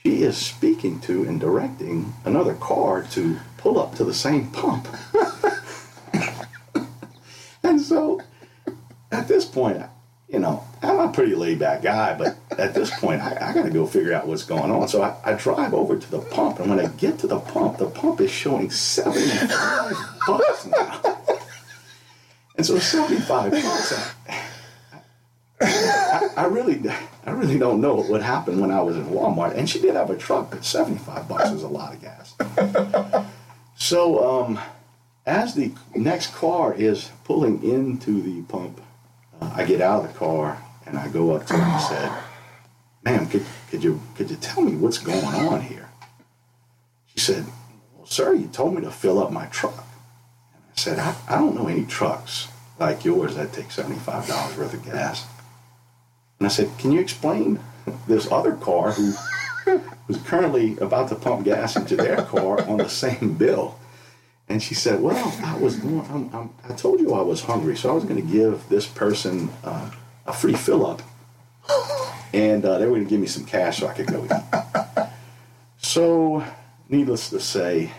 she 0.03 0.23
is 0.23 0.37
speaking 0.37 1.01
to 1.01 1.25
and 1.25 1.41
directing 1.41 2.13
another 2.27 2.53
car 2.53 3.05
to 3.13 3.39
pull 3.57 3.81
up 3.81 3.95
to 3.95 4.05
the 4.05 4.13
same 4.13 4.51
pump. 4.51 4.87
and 7.63 7.81
so 7.81 8.21
at 9.11 9.29
this 9.29 9.47
point, 9.47 9.83
you 10.29 10.41
know, 10.41 10.63
I'm 10.83 11.01
a 11.01 11.11
pretty 11.11 11.37
laid 11.37 11.59
back 11.59 11.81
guy, 11.81 12.19
but 12.19 12.37
at 12.59 12.75
this 12.75 12.91
point, 12.99 13.23
I, 13.23 13.51
I 13.51 13.53
got 13.55 13.65
to 13.65 13.71
go 13.71 13.87
figure 13.87 14.13
out 14.13 14.27
what's 14.27 14.43
going 14.43 14.71
on. 14.71 14.89
So 14.89 15.03
I, 15.03 15.15
I 15.25 15.33
drive 15.35 15.73
over 15.73 15.97
to 15.97 16.11
the 16.11 16.21
pump, 16.21 16.59
and 16.59 16.69
when 16.69 16.81
I 16.81 16.89
get 16.89 17.19
to 17.21 17.27
the 17.27 17.39
pump, 17.39 17.79
the 17.79 17.87
pump 17.87 18.21
is 18.21 18.31
showing 18.31 18.71
75 18.71 19.97
bucks 20.27 20.67
now. 20.67 21.19
And 22.57 22.67
so 22.67 22.79
75 22.79 23.53
bucks, 23.53 24.15
I, 25.61 26.29
I, 26.37 26.45
really, 26.47 26.83
I 27.25 27.31
really 27.31 27.59
don't 27.59 27.81
know 27.81 28.03
what 28.03 28.23
happened 28.23 28.61
when 28.61 28.73
I 28.73 28.81
was 28.81 28.97
in 28.97 29.07
Walmart. 29.07 29.57
And 29.57 29.71
she 29.71 29.81
did 29.81 29.95
have 29.95 30.11
a 30.11 30.17
truck, 30.17 30.51
but 30.51 30.65
75 30.65 31.29
bucks 31.29 31.51
is 31.51 31.63
a 31.63 31.69
lot 31.69 31.95
of 31.95 32.01
gas. 32.03 32.35
So, 33.77 34.43
um, 34.43 34.59
as 35.25 35.55
the 35.55 35.73
next 35.95 36.35
car 36.35 36.75
is 36.75 37.13
pulling 37.23 37.63
into 37.63 38.21
the 38.21 38.43
pump, 38.43 38.81
uh, 39.41 39.53
I 39.55 39.65
get 39.65 39.81
out 39.81 40.05
of 40.05 40.13
the 40.13 40.19
car 40.19 40.61
and 40.85 40.99
I 40.99 41.09
go 41.09 41.31
up 41.37 41.47
to 41.47 41.55
her 41.55 41.63
and 41.63 41.83
said, 41.83 42.28
"Ma'am, 43.09 43.27
could, 43.27 43.47
could 43.71 43.83
you 43.83 44.01
could 44.17 44.29
you 44.31 44.37
tell 44.37 44.63
me 44.63 44.77
what's 44.77 44.99
going 44.99 45.25
on 45.25 45.63
here?" 45.63 45.89
She 47.07 47.21
said, 47.21 47.47
"Well, 47.97 48.07
sir, 48.07 48.35
you 48.35 48.49
told 48.49 48.75
me 48.75 48.83
to 48.83 48.91
fill 48.91 49.19
up 49.19 49.33
my 49.33 49.47
truck." 49.47 49.87
And 50.53 50.63
I 50.77 50.81
said, 50.81 50.99
"I, 50.99 51.15
I 51.27 51.37
don't 51.37 51.55
know 51.55 51.69
any 51.69 51.87
trucks 51.87 52.49
like 52.79 53.07
yours 53.07 53.35
that 53.37 53.55
take 53.55 53.71
seventy 53.71 53.99
five 53.99 54.27
dollars 54.29 54.59
worth 54.59 54.75
of 54.75 54.85
gas." 54.85 55.27
And 56.39 56.47
I 56.47 56.51
said, 56.51 56.69
"Can 56.79 56.93
you 56.93 57.01
explain 57.01 57.61
this 58.07 58.31
other 58.31 58.53
car 58.53 58.93
who 58.93 59.15
was 60.07 60.19
currently 60.27 60.77
about 60.79 61.09
to 61.09 61.15
pump 61.15 61.45
gas 61.47 61.77
into 61.77 61.97
their 61.97 62.23
car 62.23 62.61
on 62.69 62.77
the 62.77 62.91
same 62.91 63.35
bill?" 63.39 63.79
And 64.51 64.63
she 64.63 64.75
said, 64.75 65.01
"Well, 65.01 65.35
I 65.43 65.57
was 65.57 65.77
going. 65.77 66.07
I'm, 66.11 66.31
I'm, 66.35 66.51
I 66.69 66.75
told 66.75 67.01
you 67.01 67.15
I 67.15 67.23
was 67.23 67.41
hungry, 67.43 67.75
so 67.75 67.89
I 67.91 67.95
was 67.95 68.05
going 68.05 68.21
to 68.21 68.33
give 68.39 68.69
this 68.69 68.87
person 68.87 69.49
uh, 69.65 69.91
a 70.27 70.33
free 70.35 70.55
fill 70.55 70.85
up, 70.87 71.01
and 72.33 72.65
uh, 72.65 72.79
they 72.79 72.87
were 72.87 72.93
going 72.93 73.05
to 73.05 73.11
give 73.11 73.21
me 73.21 73.27
some 73.27 73.45
cash 73.45 73.79
so 73.79 73.89
I 73.89 73.95
could 73.95 74.07
go 74.07 74.25
eat." 74.25 74.33
So, 75.81 76.45
needless 76.89 77.31
to 77.31 77.41
say, 77.41 77.93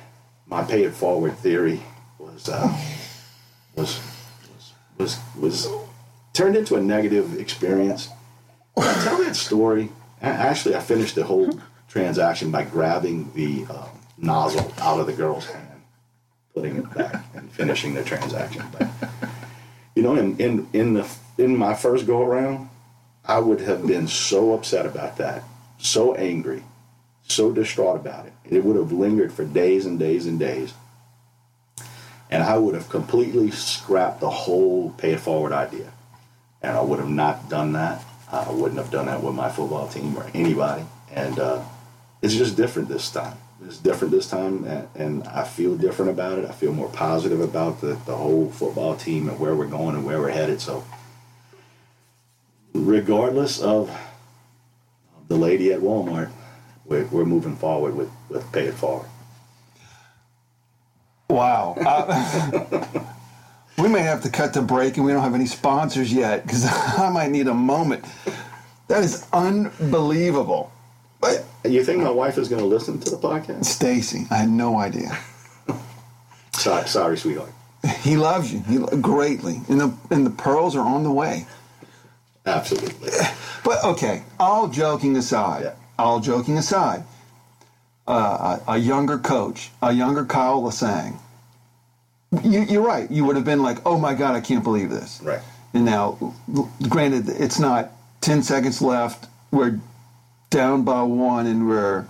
my 0.45 0.63
pay 0.63 0.83
it 0.83 0.93
forward 0.93 1.37
theory 1.37 1.81
was 2.19 2.49
uh, 2.49 2.77
was 3.75 3.99
was 4.97 5.17
was 5.39 5.67
turned 6.33 6.55
into 6.55 6.75
a 6.75 6.81
negative 6.81 7.39
experience. 7.39 8.09
When 8.73 8.87
I 8.87 8.93
tell 9.03 9.17
that 9.23 9.35
story. 9.35 9.89
Actually, 10.21 10.75
I 10.75 10.81
finished 10.81 11.15
the 11.15 11.23
whole 11.23 11.49
transaction 11.87 12.51
by 12.51 12.63
grabbing 12.63 13.31
the 13.33 13.65
uh, 13.69 13.87
nozzle 14.17 14.73
out 14.79 14.99
of 14.99 15.07
the 15.07 15.13
girl's 15.13 15.45
hand, 15.45 15.81
putting 16.53 16.75
it 16.75 16.93
back, 16.93 17.23
and 17.33 17.49
finishing 17.51 17.93
the 17.93 18.03
transaction. 18.03 18.63
But 18.77 18.89
you 19.95 20.03
know, 20.03 20.15
in 20.15 20.37
in 20.37 20.67
in 20.73 20.93
the 20.93 21.09
in 21.37 21.55
my 21.55 21.73
first 21.73 22.05
go 22.05 22.21
around, 22.21 22.69
I 23.25 23.39
would 23.39 23.61
have 23.61 23.85
been 23.85 24.07
so 24.07 24.53
upset 24.53 24.85
about 24.85 25.17
that, 25.17 25.43
so 25.77 26.15
angry, 26.15 26.63
so 27.23 27.51
distraught 27.51 27.95
about 27.95 28.25
it. 28.25 28.33
It 28.45 28.63
would 28.63 28.75
have 28.75 28.91
lingered 28.91 29.31
for 29.31 29.45
days 29.45 29.85
and 29.85 29.99
days 29.99 30.25
and 30.25 30.39
days. 30.39 30.73
And 32.31 32.43
I 32.43 32.57
would 32.57 32.75
have 32.75 32.89
completely 32.89 33.51
scrapped 33.51 34.19
the 34.19 34.29
whole 34.29 34.91
pay 34.91 35.13
it 35.13 35.19
forward 35.19 35.51
idea. 35.51 35.91
And 36.61 36.77
I 36.77 36.81
would 36.81 36.99
have 36.99 37.09
not 37.09 37.49
done 37.49 37.73
that. 37.73 38.03
I 38.31 38.51
wouldn't 38.51 38.79
have 38.79 38.91
done 38.91 39.07
that 39.07 39.23
with 39.23 39.33
my 39.33 39.49
football 39.49 39.87
team 39.87 40.15
or 40.17 40.29
anybody. 40.33 40.83
And 41.11 41.39
uh, 41.39 41.63
it's 42.21 42.35
just 42.35 42.55
different 42.55 42.89
this 42.89 43.09
time. 43.11 43.37
It's 43.65 43.77
different 43.77 44.11
this 44.11 44.29
time, 44.29 44.63
and, 44.63 44.87
and, 44.95 45.23
I 45.27 45.43
feel 45.43 45.75
different 45.75 46.11
about 46.11 46.39
it. 46.39 46.45
I 46.45 46.53
feel 46.53 46.71
more 46.71 46.87
positive 46.87 47.41
about 47.41 47.81
the, 47.81 47.99
the 48.05 48.15
whole 48.15 48.49
football 48.49 48.95
team 48.95 49.27
and 49.27 49.37
where 49.37 49.53
we're 49.53 49.67
going 49.67 49.95
and 49.95 50.05
where 50.05 50.19
we're 50.21 50.29
headed. 50.29 50.61
So, 50.61 50.85
regardless 52.73 53.59
of 53.61 53.95
the 55.27 55.35
lady 55.35 55.71
at 55.71 55.79
Walmart, 55.79 56.31
we're, 56.85 57.05
we're 57.05 57.25
moving 57.25 57.55
forward 57.55 57.95
with, 57.95 58.09
with 58.29 58.51
Pay 58.51 58.65
It 58.65 58.73
Forward. 58.73 59.07
Wow. 61.29 61.75
Uh, 61.79 63.03
we 63.77 63.87
may 63.87 64.01
have 64.01 64.23
to 64.23 64.29
cut 64.29 64.53
the 64.53 64.61
break, 64.61 64.97
and 64.97 65.05
we 65.05 65.11
don't 65.11 65.21
have 65.21 65.35
any 65.35 65.45
sponsors 65.45 66.11
yet 66.11 66.43
because 66.43 66.65
I 66.97 67.09
might 67.11 67.29
need 67.29 67.47
a 67.47 67.53
moment. 67.53 68.05
That 68.87 69.03
is 69.03 69.27
unbelievable. 69.31 70.71
But 71.21 71.45
you 71.63 71.83
think 71.83 72.01
my 72.01 72.09
wife 72.09 72.37
is 72.37 72.47
going 72.47 72.61
to 72.61 72.67
listen 72.67 72.99
to 73.01 73.09
the 73.11 73.17
podcast? 73.17 73.65
Stacy, 73.65 74.25
I 74.31 74.37
had 74.37 74.49
no 74.49 74.79
idea. 74.79 75.17
sorry, 76.53 76.87
sorry, 76.87 77.17
sweetheart. 77.17 77.51
He 78.01 78.17
loves 78.17 78.51
you 78.51 78.61
he, 78.61 78.77
greatly, 78.97 79.61
and 79.69 79.79
the 79.79 79.93
and 80.09 80.25
the 80.25 80.31
pearls 80.31 80.75
are 80.75 80.85
on 80.85 81.03
the 81.03 81.11
way. 81.11 81.45
Absolutely. 82.45 83.11
But 83.63 83.83
okay, 83.83 84.23
all 84.39 84.67
joking 84.67 85.15
aside, 85.17 85.63
yeah. 85.63 85.73
all 85.97 86.19
joking 86.19 86.57
aside, 86.57 87.03
uh, 88.07 88.59
a, 88.67 88.71
a, 88.73 88.77
younger 88.77 89.17
coach, 89.17 89.69
a 89.81 89.91
younger 89.91 90.25
Kyle 90.25 90.61
Lasseigne, 90.63 91.19
you, 92.43 92.79
are 92.79 92.83
right. 92.83 93.11
You 93.11 93.25
would 93.25 93.35
have 93.35 93.45
been 93.45 93.61
like, 93.61 93.85
"Oh 93.85 93.97
my 93.97 94.13
God, 94.13 94.35
I 94.35 94.41
can't 94.41 94.63
believe 94.63 94.89
this." 94.89 95.19
Right. 95.21 95.41
And 95.73 95.85
now, 95.85 96.33
granted, 96.87 97.29
it's 97.29 97.59
not 97.59 97.91
ten 98.21 98.43
seconds 98.43 98.81
left. 98.81 99.27
We're 99.51 99.79
down 100.49 100.83
by 100.83 101.01
one, 101.01 101.47
and 101.47 101.67
we're 101.67 102.05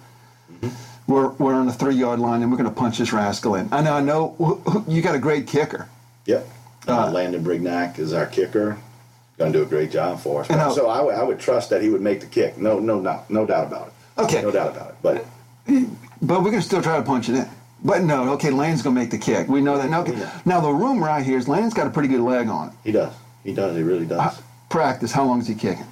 mm-hmm. 0.51 1.11
we're 1.11 1.29
we're 1.29 1.53
on 1.53 1.65
the 1.67 1.73
three 1.73 1.95
yard 1.95 2.19
line, 2.19 2.41
and 2.41 2.51
we're 2.51 2.57
going 2.57 2.69
to 2.69 2.75
punch 2.75 2.97
this 2.97 3.13
rascal 3.13 3.55
in. 3.55 3.69
I 3.71 3.81
know. 3.81 3.93
I 3.93 4.01
know. 4.01 4.85
You 4.87 5.01
got 5.01 5.15
a 5.15 5.19
great 5.19 5.47
kicker. 5.47 5.89
Yep. 6.25 6.47
Uh, 6.87 7.07
uh, 7.07 7.11
Landon 7.11 7.43
Brignac 7.43 7.99
is 7.99 8.13
our 8.13 8.25
kicker. 8.25 8.77
Going 9.39 9.53
to 9.53 9.59
do 9.59 9.63
a 9.63 9.67
great 9.67 9.89
job 9.89 10.19
for 10.19 10.41
us. 10.41 10.75
so 10.75 10.89
I, 10.89 11.23
would 11.23 11.39
trust 11.39 11.69
that 11.69 11.81
he 11.81 11.89
would 11.89 12.01
make 12.01 12.19
the 12.19 12.27
kick. 12.27 12.57
No, 12.57 12.77
no, 12.77 12.99
no, 12.99 13.23
no 13.29 13.45
doubt 13.45 13.67
about 13.67 13.87
it. 13.87 13.93
Okay. 14.21 14.41
No 14.41 14.51
doubt 14.51 14.75
about 14.75 14.89
it. 14.89 14.95
But 15.01 15.25
but 16.21 16.43
we're 16.43 16.51
going 16.51 16.61
to 16.61 16.61
still 16.61 16.81
try 16.81 16.97
to 16.97 17.03
punch 17.03 17.29
it 17.29 17.35
in. 17.35 17.47
But 17.81 18.01
no, 18.01 18.33
okay, 18.33 18.49
Lane's 18.49 18.81
going 18.81 18.93
to 18.95 19.01
make 19.01 19.11
the 19.11 19.17
kick. 19.17 19.47
We 19.47 19.61
know 19.61 19.77
that. 19.77 19.89
Now, 19.89 20.01
okay. 20.01 20.17
yeah. 20.17 20.41
now 20.43 20.59
the 20.59 20.71
rumor 20.71 21.07
I 21.07 21.21
hear 21.21 21.37
is 21.37 21.47
Landon's 21.47 21.73
got 21.73 21.87
a 21.87 21.89
pretty 21.89 22.09
good 22.09 22.19
leg 22.19 22.49
on 22.49 22.67
it. 22.67 22.73
He 22.83 22.91
does. 22.91 23.13
He 23.45 23.53
does. 23.53 23.77
He 23.77 23.83
really 23.83 24.05
does. 24.05 24.19
Uh, 24.19 24.35
practice. 24.69 25.13
How 25.13 25.23
long 25.23 25.39
is 25.39 25.47
he 25.47 25.55
kicking? 25.55 25.85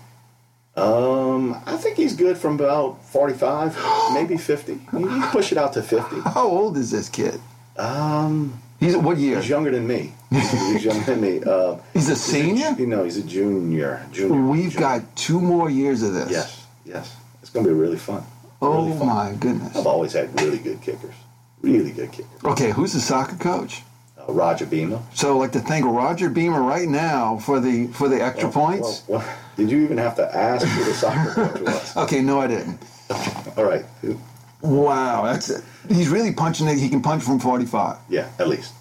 Um, 0.75 1.61
I 1.65 1.77
think 1.77 1.95
he's 1.95 2.17
good 2.17 2.37
from 2.37 2.55
about 2.55 3.03
45, 3.05 3.77
maybe 4.13 4.35
50. 4.35 4.73
He 4.73 4.79
can 4.89 5.31
push 5.31 5.53
it 5.53 5.57
out 5.57 5.71
to 5.73 5.81
50. 5.81 6.19
How 6.19 6.47
old 6.47 6.75
is 6.75 6.91
this 6.91 7.07
kid? 7.07 7.39
Um, 7.77 8.61
he's 8.79 8.95
what 8.95 9.17
year? 9.17 9.37
He's 9.37 9.49
younger 9.49 9.71
than 9.71 9.87
me. 9.87 10.13
he's 10.29 10.83
younger 10.83 11.03
than 11.03 11.21
me. 11.21 11.41
Uh, 11.43 11.77
he's 11.93 12.09
a 12.09 12.15
senior. 12.15 12.75
You 12.77 12.87
know, 12.87 13.03
he's 13.03 13.17
a 13.17 13.23
junior. 13.23 14.05
Junior. 14.11 14.41
We've 14.43 14.71
junior. 14.71 14.79
got 14.79 15.15
two 15.15 15.39
more 15.39 15.69
years 15.69 16.03
of 16.03 16.13
this. 16.13 16.31
Yes, 16.31 16.65
yes. 16.85 17.15
It's 17.41 17.49
going 17.49 17.65
to 17.65 17.71
be 17.71 17.79
really 17.79 17.97
fun. 17.97 18.23
Oh 18.61 18.85
really 18.85 18.99
fun. 18.99 19.07
my 19.07 19.33
goodness! 19.39 19.75
I've 19.75 19.87
always 19.87 20.13
had 20.13 20.39
really 20.41 20.57
good 20.57 20.81
kickers. 20.81 21.13
Really 21.61 21.91
good 21.91 22.11
kickers. 22.11 22.43
Okay, 22.43 22.71
who's 22.71 22.93
the 22.93 22.99
soccer 22.99 23.35
coach? 23.35 23.83
Uh, 24.17 24.31
Roger 24.33 24.65
Beamer. 24.65 24.99
So, 25.13 25.37
like 25.37 25.51
to 25.51 25.59
thank 25.59 25.85
Roger 25.85 26.29
Beamer 26.29 26.61
right 26.61 26.87
now 26.87 27.37
for 27.37 27.59
the 27.59 27.87
for 27.87 28.09
the 28.09 28.21
extra 28.21 28.49
well, 28.49 28.67
points. 28.67 29.03
Well, 29.07 29.19
well, 29.19 29.37
did 29.55 29.69
you 29.69 29.83
even 29.83 29.97
have 29.97 30.15
to 30.15 30.35
ask 30.35 30.65
who 30.65 30.85
the 30.85 30.93
soccer 30.93 31.33
coach 31.33 31.61
was? 31.61 31.97
okay, 32.05 32.21
no, 32.21 32.41
I 32.41 32.47
didn't. 32.47 32.79
All 33.57 33.63
right. 33.63 33.85
Wow, 34.61 35.25
that's 35.25 35.49
it. 35.49 35.63
He's 35.87 36.09
really 36.09 36.33
punching 36.33 36.67
it. 36.67 36.77
He 36.77 36.89
can 36.89 37.01
punch 37.01 37.23
from 37.23 37.39
forty-five. 37.39 37.97
Yeah, 38.09 38.29
at 38.39 38.47
least. 38.47 38.73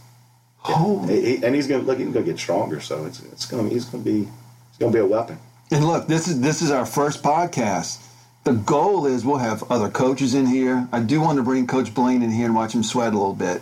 Yeah. 0.68 0.74
Holy. 0.74 1.36
He, 1.36 1.44
and 1.44 1.54
he's 1.54 1.66
gonna 1.66 1.82
look. 1.82 1.98
He's 1.98 2.08
gonna 2.08 2.24
get 2.24 2.38
stronger. 2.38 2.80
So 2.80 3.04
it's 3.04 3.20
it's 3.20 3.46
gonna 3.46 3.68
he's 3.68 3.84
gonna 3.84 4.02
be 4.02 4.28
it's 4.68 4.78
gonna 4.78 4.92
be 4.92 4.98
a 4.98 5.06
weapon. 5.06 5.38
And 5.70 5.86
look, 5.86 6.06
this 6.06 6.28
is 6.28 6.40
this 6.40 6.62
is 6.62 6.70
our 6.70 6.86
first 6.86 7.22
podcast 7.22 8.02
the 8.46 8.52
goal 8.52 9.06
is 9.06 9.24
we'll 9.24 9.38
have 9.38 9.68
other 9.72 9.88
coaches 9.88 10.32
in 10.32 10.46
here. 10.46 10.88
I 10.92 11.00
do 11.00 11.20
want 11.20 11.36
to 11.38 11.42
bring 11.42 11.66
Coach 11.66 11.92
Blaine 11.92 12.22
in 12.22 12.30
here 12.30 12.46
and 12.46 12.54
watch 12.54 12.76
him 12.76 12.84
sweat 12.84 13.12
a 13.12 13.18
little 13.18 13.34
bit. 13.34 13.60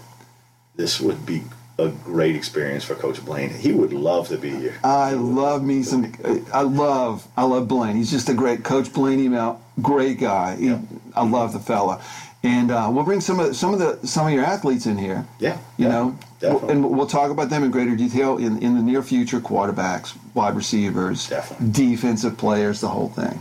This 0.77 1.01
would 1.01 1.25
be 1.25 1.43
a 1.79 1.89
great 1.89 2.37
experience 2.37 2.85
for 2.85 2.95
Coach 2.95 3.25
Blaine. 3.25 3.49
He 3.49 3.73
would 3.73 3.95
love 3.95 4.29
to 4.29 4.37
be 4.37 4.51
here. 4.51 4.75
I 4.85 5.13
love 5.15 5.65
me 5.65 5.85
some. 5.85 6.13
I 6.53 6.61
love. 6.61 7.27
I 7.35 7.45
love 7.45 7.67
Blaine. 7.67 7.97
He's 7.97 8.11
just 8.11 8.29
a 8.29 8.35
great 8.35 8.63
Coach 8.63 8.93
Blaine 8.93 9.21
email. 9.21 9.64
Great 9.83 10.21
guy. 10.21 10.57
He, 10.57 10.77
I 11.15 11.25
love 11.27 11.53
the 11.53 11.59
fella. 11.61 12.03
And 12.43 12.71
uh, 12.71 12.91
we'll 12.93 13.05
bring 13.05 13.21
some 13.23 13.41
of 13.41 13.57
some 13.57 13.73
of 13.73 13.81
the 13.81 14.07
some 14.07 14.27
of 14.27 14.33
your 14.33 14.45
athletes 14.45 14.85
in 14.85 14.99
here. 14.99 15.27
Yeah, 15.39 15.57
you 15.79 15.87
yeah, 15.87 15.89
know, 15.89 16.19
definitely. 16.41 16.73
and 16.73 16.91
we'll 16.91 17.07
talk 17.07 17.31
about 17.31 17.49
them 17.49 17.65
in 17.65 17.71
greater 17.71 17.97
detail 17.97 18.37
in 18.37 18.63
in 18.63 18.75
the 18.75 18.83
near 18.83 19.03
future. 19.03 19.41
Quarterbacks, 19.41 20.15
wide 20.35 20.55
receivers, 20.55 21.27
definitely. 21.29 21.71
defensive 21.71 22.37
players, 22.37 22.83
the 22.83 22.89
whole 22.89 23.09
thing. 23.09 23.41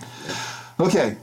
Okay, 0.79 1.17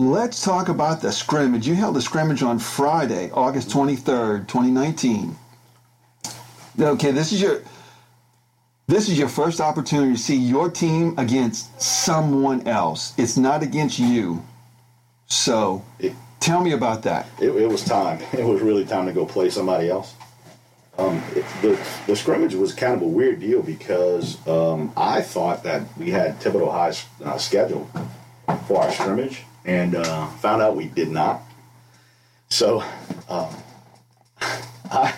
Let's 0.00 0.42
talk 0.42 0.70
about 0.70 1.02
the 1.02 1.12
scrimmage. 1.12 1.68
You 1.68 1.74
held 1.74 1.94
a 1.94 2.00
scrimmage 2.00 2.42
on 2.42 2.58
Friday, 2.58 3.30
August 3.32 3.68
23rd, 3.68 4.48
2019. 4.48 5.36
Okay, 6.80 7.10
this 7.10 7.32
is 7.32 7.42
your 7.42 7.60
this 8.90 9.08
is 9.08 9.18
your 9.18 9.28
first 9.28 9.60
opportunity 9.60 10.12
to 10.12 10.18
see 10.18 10.36
your 10.36 10.68
team 10.68 11.14
against 11.16 11.80
someone 11.80 12.66
else. 12.66 13.14
It's 13.16 13.36
not 13.36 13.62
against 13.62 13.98
you. 13.98 14.44
So, 15.26 15.84
it, 16.00 16.12
tell 16.40 16.60
me 16.60 16.72
about 16.72 17.02
that. 17.04 17.28
It, 17.40 17.50
it, 17.50 17.68
was 17.68 17.84
time. 17.84 18.18
It 18.32 18.44
was 18.44 18.60
really 18.60 18.84
time 18.84 19.06
to 19.06 19.12
go 19.12 19.24
play 19.24 19.48
somebody 19.48 19.88
else. 19.88 20.14
Um, 20.98 21.22
it, 21.36 21.44
the, 21.62 21.78
the 22.08 22.16
scrimmage 22.16 22.54
was 22.54 22.74
kind 22.74 22.94
of 22.94 23.02
a 23.02 23.06
weird 23.06 23.38
deal 23.38 23.62
because 23.62 24.44
um, 24.48 24.92
I 24.96 25.22
thought 25.22 25.62
that 25.62 25.82
we 25.96 26.10
had 26.10 26.40
Thibodaux 26.40 26.72
High's 26.72 27.06
uh, 27.24 27.38
schedule 27.38 27.88
for 28.66 28.82
our 28.82 28.90
scrimmage 28.90 29.44
and 29.64 29.94
uh, 29.94 30.26
found 30.26 30.62
out 30.62 30.74
we 30.74 30.86
did 30.86 31.10
not. 31.10 31.42
So 32.48 32.82
um, 33.28 33.54
I 34.90 35.14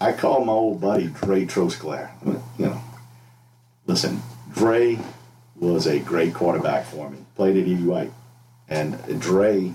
I 0.00 0.12
called 0.12 0.46
my 0.46 0.52
old 0.52 0.80
buddy 0.80 1.08
Dre 1.08 1.44
Trosclair. 1.44 2.10
You 2.24 2.42
know, 2.58 2.82
listen, 3.92 4.22
Dre 4.54 4.98
was 5.56 5.86
a 5.86 5.98
great 6.00 6.32
quarterback 6.32 6.86
for 6.86 7.10
me. 7.10 7.18
Played 7.36 7.58
at 7.58 7.66
E.D. 7.66 7.84
White, 7.84 8.12
and 8.68 9.20
Dre. 9.20 9.74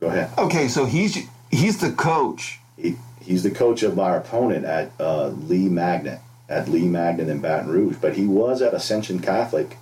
Go 0.00 0.06
ahead. 0.06 0.30
Okay, 0.38 0.68
so 0.68 0.84
he's 0.84 1.26
he's 1.50 1.80
the 1.80 1.90
coach. 1.90 2.60
He, 2.76 2.94
he's 3.20 3.42
the 3.42 3.50
coach 3.50 3.82
of 3.82 3.98
our 3.98 4.16
opponent 4.16 4.64
at 4.64 4.92
uh, 5.00 5.28
Lee 5.28 5.68
Magnet 5.68 6.20
at 6.48 6.68
Lee 6.68 6.86
Magnet 6.86 7.28
in 7.28 7.40
Baton 7.40 7.68
Rouge, 7.68 7.96
but 8.00 8.14
he 8.14 8.26
was 8.26 8.62
at 8.62 8.72
Ascension 8.72 9.20
Catholic 9.20 9.76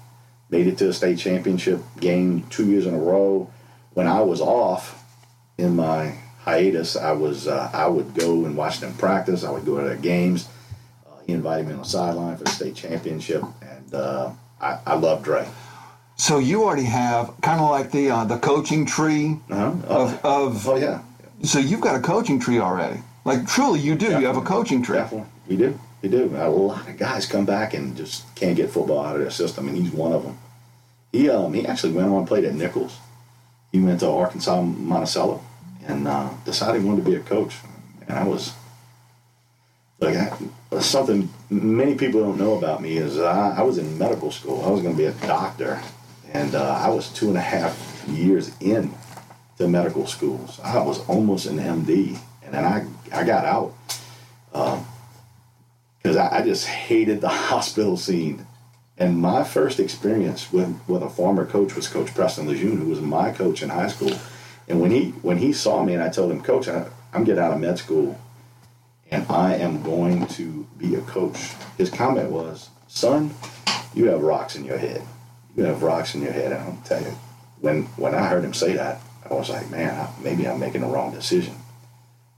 made 0.49 0.67
it 0.67 0.79
to 0.79 0.89
a 0.89 0.93
state 0.93 1.19
championship 1.19 1.81
game 2.01 2.45
two 2.51 2.67
years 2.67 2.87
in 2.87 2.95
a 2.95 2.99
row. 2.99 3.51
When 3.95 4.07
I 4.07 4.21
was 4.23 4.41
off 4.41 5.05
in 5.59 5.77
my 5.77 6.19
hiatus, 6.41 6.97
I 6.97 7.13
was 7.13 7.47
uh, 7.47 7.71
I 7.73 7.87
would 7.87 8.15
go 8.15 8.45
and 8.45 8.57
watch 8.57 8.81
them 8.81 8.95
practice. 8.95 9.45
I 9.45 9.51
would 9.51 9.65
go 9.65 9.79
to 9.79 9.87
their 9.87 9.97
games. 9.97 10.49
Uh, 11.27 11.33
he 11.33 11.33
invited 11.33 11.67
me 11.67 11.73
on 11.73 11.81
the 11.81 11.85
sideline 11.85 12.37
for 12.37 12.45
the 12.45 12.51
state 12.51 12.75
championship, 12.75 13.43
and 13.63 13.95
uh, 13.95 14.31
I, 14.61 14.79
I 14.87 14.95
love 14.95 15.23
Dre. 15.23 15.47
So 16.17 16.39
you 16.39 16.65
already 16.65 16.85
have 16.85 17.35
kind 17.43 17.61
of 17.61 17.71
like 17.71 17.91
the 17.91 18.11
uh, 18.11 18.25
the 18.25 18.39
coaching 18.39 18.87
tree 18.87 19.39
uh-huh. 19.51 19.75
of, 19.89 20.25
of 20.25 20.69
oh 20.69 20.77
yeah. 20.77 21.03
So 21.43 21.59
you've 21.59 21.83
got 21.83 21.97
a 21.97 22.01
coaching 22.01 22.41
tree 22.41 22.59
already. 22.59 23.01
Like 23.25 23.47
truly, 23.47 23.81
you 23.81 23.95
do. 23.95 24.07
Definitely. 24.07 24.23
You 24.23 24.27
have 24.29 24.37
a 24.37 24.47
coaching 24.47 24.83
tree. 24.83 24.97
Definitely, 24.97 25.29
we 25.49 25.57
do. 25.57 25.79
We 26.03 26.09
do. 26.09 26.31
A 26.37 26.49
lot 26.49 26.89
of 26.89 26.97
guys 26.97 27.27
come 27.27 27.45
back 27.45 27.75
and 27.75 27.97
just 27.97 28.35
can't 28.35 28.57
get 28.57 28.71
football 28.71 29.05
out 29.05 29.17
of 29.17 29.23
their 29.23 29.31
system, 29.31 29.69
and 29.69 29.77
he's 29.77 29.93
one 29.93 30.13
of 30.13 30.23
them. 30.23 30.39
He 31.13 31.29
um, 31.29 31.53
he 31.53 31.67
actually 31.67 31.93
went 31.93 32.09
on 32.09 32.19
and 32.19 32.29
played 32.29 32.45
at 32.45 32.55
Nicholls. 32.55 32.99
He 33.73 33.81
went 33.81 34.01
to 34.01 34.09
Arkansas 34.09 34.63
Monticello 34.63 35.43
and 35.87 36.09
uh, 36.09 36.31
decided 36.45 36.81
he 36.81 36.89
wanted 36.89 37.05
to 37.05 37.11
be 37.11 37.17
a 37.17 37.21
coach. 37.21 37.57
and 38.09 38.19
I 38.19 38.25
was 38.25 38.55
like 40.01 40.17
I, 40.17 40.37
something 40.81 41.29
many 41.49 41.95
people 41.95 42.21
don't 42.21 42.39
know 42.39 42.57
about 42.57 42.83
me 42.83 42.97
is 42.97 43.19
I, 43.19 43.59
I 43.59 43.63
was 43.63 43.79
in 43.79 43.99
medical 43.99 44.31
school. 44.31 44.65
I 44.65 44.71
was 44.71 44.83
going 44.83 44.95
to 44.95 44.99
be 44.99 45.07
a 45.07 45.13
doctor, 45.27 45.81
and 46.33 46.55
uh, 46.55 46.75
I 46.75 46.89
was 46.89 47.09
two 47.13 47.29
and 47.29 47.37
a 47.37 47.41
half 47.41 48.05
years 48.09 48.51
in 48.61 48.93
to 49.59 49.69
medical 49.69 50.07
schools. 50.07 50.61
I 50.63 50.83
was 50.83 51.07
almost 51.09 51.47
an 51.47 51.59
MD, 51.59 52.19
and 52.43 52.55
then 52.55 52.65
I 52.65 52.87
I 53.13 53.25
got 53.25 53.45
out 53.45 53.75
because 54.53 56.17
um, 56.17 56.23
I, 56.23 56.39
I 56.39 56.43
just 56.43 56.67
hated 56.67 57.21
the 57.21 57.29
hospital 57.51 57.97
scene. 57.97 58.47
And 58.99 59.19
my 59.19 59.45
first 59.45 59.79
experience 59.79 60.51
with, 60.51 60.75
with 60.89 61.03
a 61.03 61.11
former 61.11 61.45
coach 61.45 61.77
was 61.77 61.87
Coach 61.87 62.15
Preston 62.15 62.49
Lejeune, 62.49 62.79
who 62.79 62.89
was 62.89 63.03
my 63.03 63.31
coach 63.31 63.63
in 63.63 63.69
high 63.69 63.89
school. 63.89 64.13
And 64.69 64.81
when 64.81 64.91
he 64.91 65.11
when 65.21 65.37
he 65.37 65.53
saw 65.53 65.85
me 65.85 65.93
and 65.93 66.03
I 66.03 66.09
told 66.09 66.33
him, 66.33 66.43
Coach, 66.43 66.67
I, 66.67 66.87
I'm 67.13 67.25
getting 67.25 67.43
out 67.43 67.53
of 67.53 67.61
med 67.61 67.79
school 67.79 68.19
and 69.11 69.27
I 69.31 69.55
am 69.55 69.83
going 69.83 70.27
to 70.29 70.67
be 70.79 70.95
a 70.95 71.01
coach. 71.03 71.53
His 71.79 71.91
comment 71.91 72.31
was, 72.31 72.71
Son, 72.89 73.35
you 73.95 74.07
have 74.07 74.23
rocks 74.23 74.57
in 74.57 74.65
your 74.65 74.79
head. 74.79 75.03
You 75.57 75.65
have 75.65 75.83
rocks 75.83 76.15
in 76.15 76.23
your 76.23 76.33
head. 76.33 76.53
And 76.53 76.61
I'll 76.63 76.83
tell 76.85 77.03
you, 77.03 77.13
when 77.61 77.85
when 77.97 78.15
I 78.15 78.27
heard 78.27 78.45
him 78.45 78.55
say 78.55 78.75
that, 78.75 79.01
I 79.29 79.35
was 79.35 79.49
like, 79.49 79.71
man, 79.71 80.09
maybe 80.23 80.47
I'm 80.49 80.61
making 80.61 80.83
the 80.83 80.87
wrong 80.87 81.13
decision. 81.13 81.55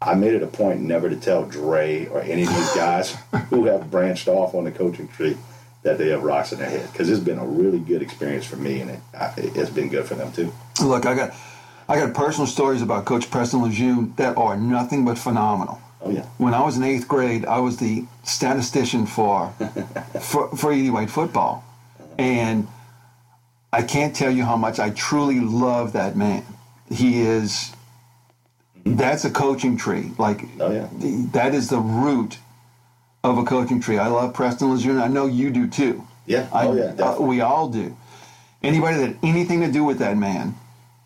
I 0.00 0.14
made 0.14 0.34
it 0.34 0.42
a 0.42 0.46
point 0.46 0.80
never 0.80 1.08
to 1.08 1.16
tell 1.16 1.44
Dre 1.44 2.06
or 2.06 2.20
any 2.22 2.42
of 2.42 2.48
these 2.48 2.74
guys 2.74 3.16
who 3.50 3.64
have 3.64 3.90
branched 3.90 4.28
off 4.28 4.54
on 4.54 4.64
the 4.64 4.70
coaching 4.70 5.08
tree 5.08 5.36
that 5.82 5.98
they 5.98 6.10
have 6.10 6.22
rocks 6.22 6.52
in 6.52 6.58
their 6.58 6.70
head 6.70 6.88
because 6.92 7.08
it's 7.10 7.20
been 7.20 7.38
a 7.38 7.46
really 7.46 7.78
good 7.80 8.02
experience 8.02 8.44
for 8.44 8.56
me 8.56 8.80
and 8.80 8.90
it, 8.90 9.00
it's 9.36 9.70
been 9.70 9.88
good 9.88 10.04
for 10.04 10.14
them 10.14 10.32
too. 10.32 10.52
Look, 10.82 11.06
I 11.06 11.14
got 11.14 11.34
I 11.88 11.98
got 11.98 12.14
personal 12.14 12.46
stories 12.46 12.82
about 12.82 13.06
Coach 13.06 13.30
Preston 13.30 13.62
Lejeune 13.62 14.12
that 14.16 14.36
are 14.36 14.56
nothing 14.56 15.04
but 15.04 15.18
phenomenal. 15.18 15.80
Oh 16.00 16.10
yeah. 16.10 16.26
When 16.38 16.54
I 16.54 16.62
was 16.62 16.76
in 16.76 16.84
eighth 16.84 17.08
grade, 17.08 17.44
I 17.44 17.58
was 17.58 17.78
the 17.78 18.04
statistician 18.22 19.06
for 19.06 19.48
for, 20.20 20.54
for 20.56 20.72
E.D. 20.72 20.90
White 20.90 21.10
football, 21.10 21.64
and 22.18 22.68
I 23.72 23.82
can't 23.82 24.14
tell 24.14 24.30
you 24.30 24.44
how 24.44 24.56
much 24.56 24.78
I 24.78 24.90
truly 24.90 25.40
love 25.40 25.92
that 25.92 26.16
man. 26.16 26.44
He 26.90 27.20
is. 27.20 27.72
That's 28.84 29.24
a 29.24 29.30
coaching 29.30 29.76
tree. 29.76 30.12
Like 30.18 30.44
oh, 30.60 30.72
yeah. 30.72 30.88
that 31.32 31.54
is 31.54 31.68
the 31.68 31.78
root 31.78 32.38
of 33.24 33.36
a 33.38 33.44
coaching 33.44 33.80
tree. 33.80 33.98
I 33.98 34.06
love 34.06 34.32
Preston 34.32 34.70
Lejeune. 34.70 34.98
I 34.98 35.08
know 35.08 35.26
you 35.26 35.50
do 35.50 35.66
too. 35.66 36.06
Yeah. 36.26 36.48
Oh 36.52 36.74
yeah. 36.74 36.94
Uh, 36.94 37.20
we 37.20 37.40
all 37.40 37.68
do. 37.68 37.96
Anybody 38.62 38.96
that 38.98 39.16
anything 39.22 39.60
to 39.60 39.70
do 39.70 39.84
with 39.84 39.98
that 39.98 40.16
man, 40.16 40.54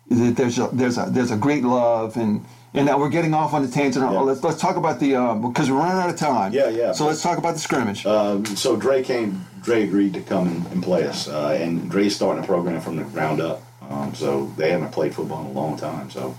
there's 0.09 0.59
a, 0.59 0.69
there's 0.71 0.97
a 0.97 1.07
there's 1.09 1.31
a 1.31 1.37
great 1.37 1.63
love 1.63 2.15
and 2.15 2.45
and 2.73 2.85
now 2.85 2.97
we're 2.97 3.09
getting 3.09 3.33
off 3.33 3.53
on 3.53 3.61
the 3.61 3.71
tangent. 3.71 4.03
Yeah. 4.03 4.19
Let's 4.19 4.43
let's 4.43 4.59
talk 4.59 4.77
about 4.77 4.99
the 4.99 5.09
because 5.47 5.69
um, 5.69 5.75
we're 5.75 5.81
running 5.81 6.01
out 6.01 6.09
of 6.09 6.17
time. 6.17 6.53
Yeah, 6.53 6.69
yeah. 6.69 6.91
So 6.91 7.05
let's 7.05 7.21
talk 7.21 7.37
about 7.37 7.53
the 7.53 7.59
scrimmage. 7.59 8.05
Um, 8.05 8.45
so 8.45 8.75
Dre 8.75 9.03
came. 9.03 9.45
Dre 9.61 9.83
agreed 9.83 10.13
to 10.15 10.21
come 10.21 10.47
and, 10.47 10.65
and 10.67 10.83
play 10.83 11.07
us, 11.07 11.27
uh, 11.27 11.57
and 11.59 11.89
Dre's 11.89 12.15
starting 12.15 12.43
a 12.43 12.47
program 12.47 12.81
from 12.81 12.97
the 12.97 13.03
ground 13.03 13.39
up. 13.39 13.61
Um, 13.89 14.13
so 14.13 14.47
they 14.57 14.71
haven't 14.71 14.91
played 14.91 15.15
football 15.15 15.41
in 15.41 15.47
a 15.47 15.51
long 15.51 15.77
time. 15.77 16.09
So 16.09 16.35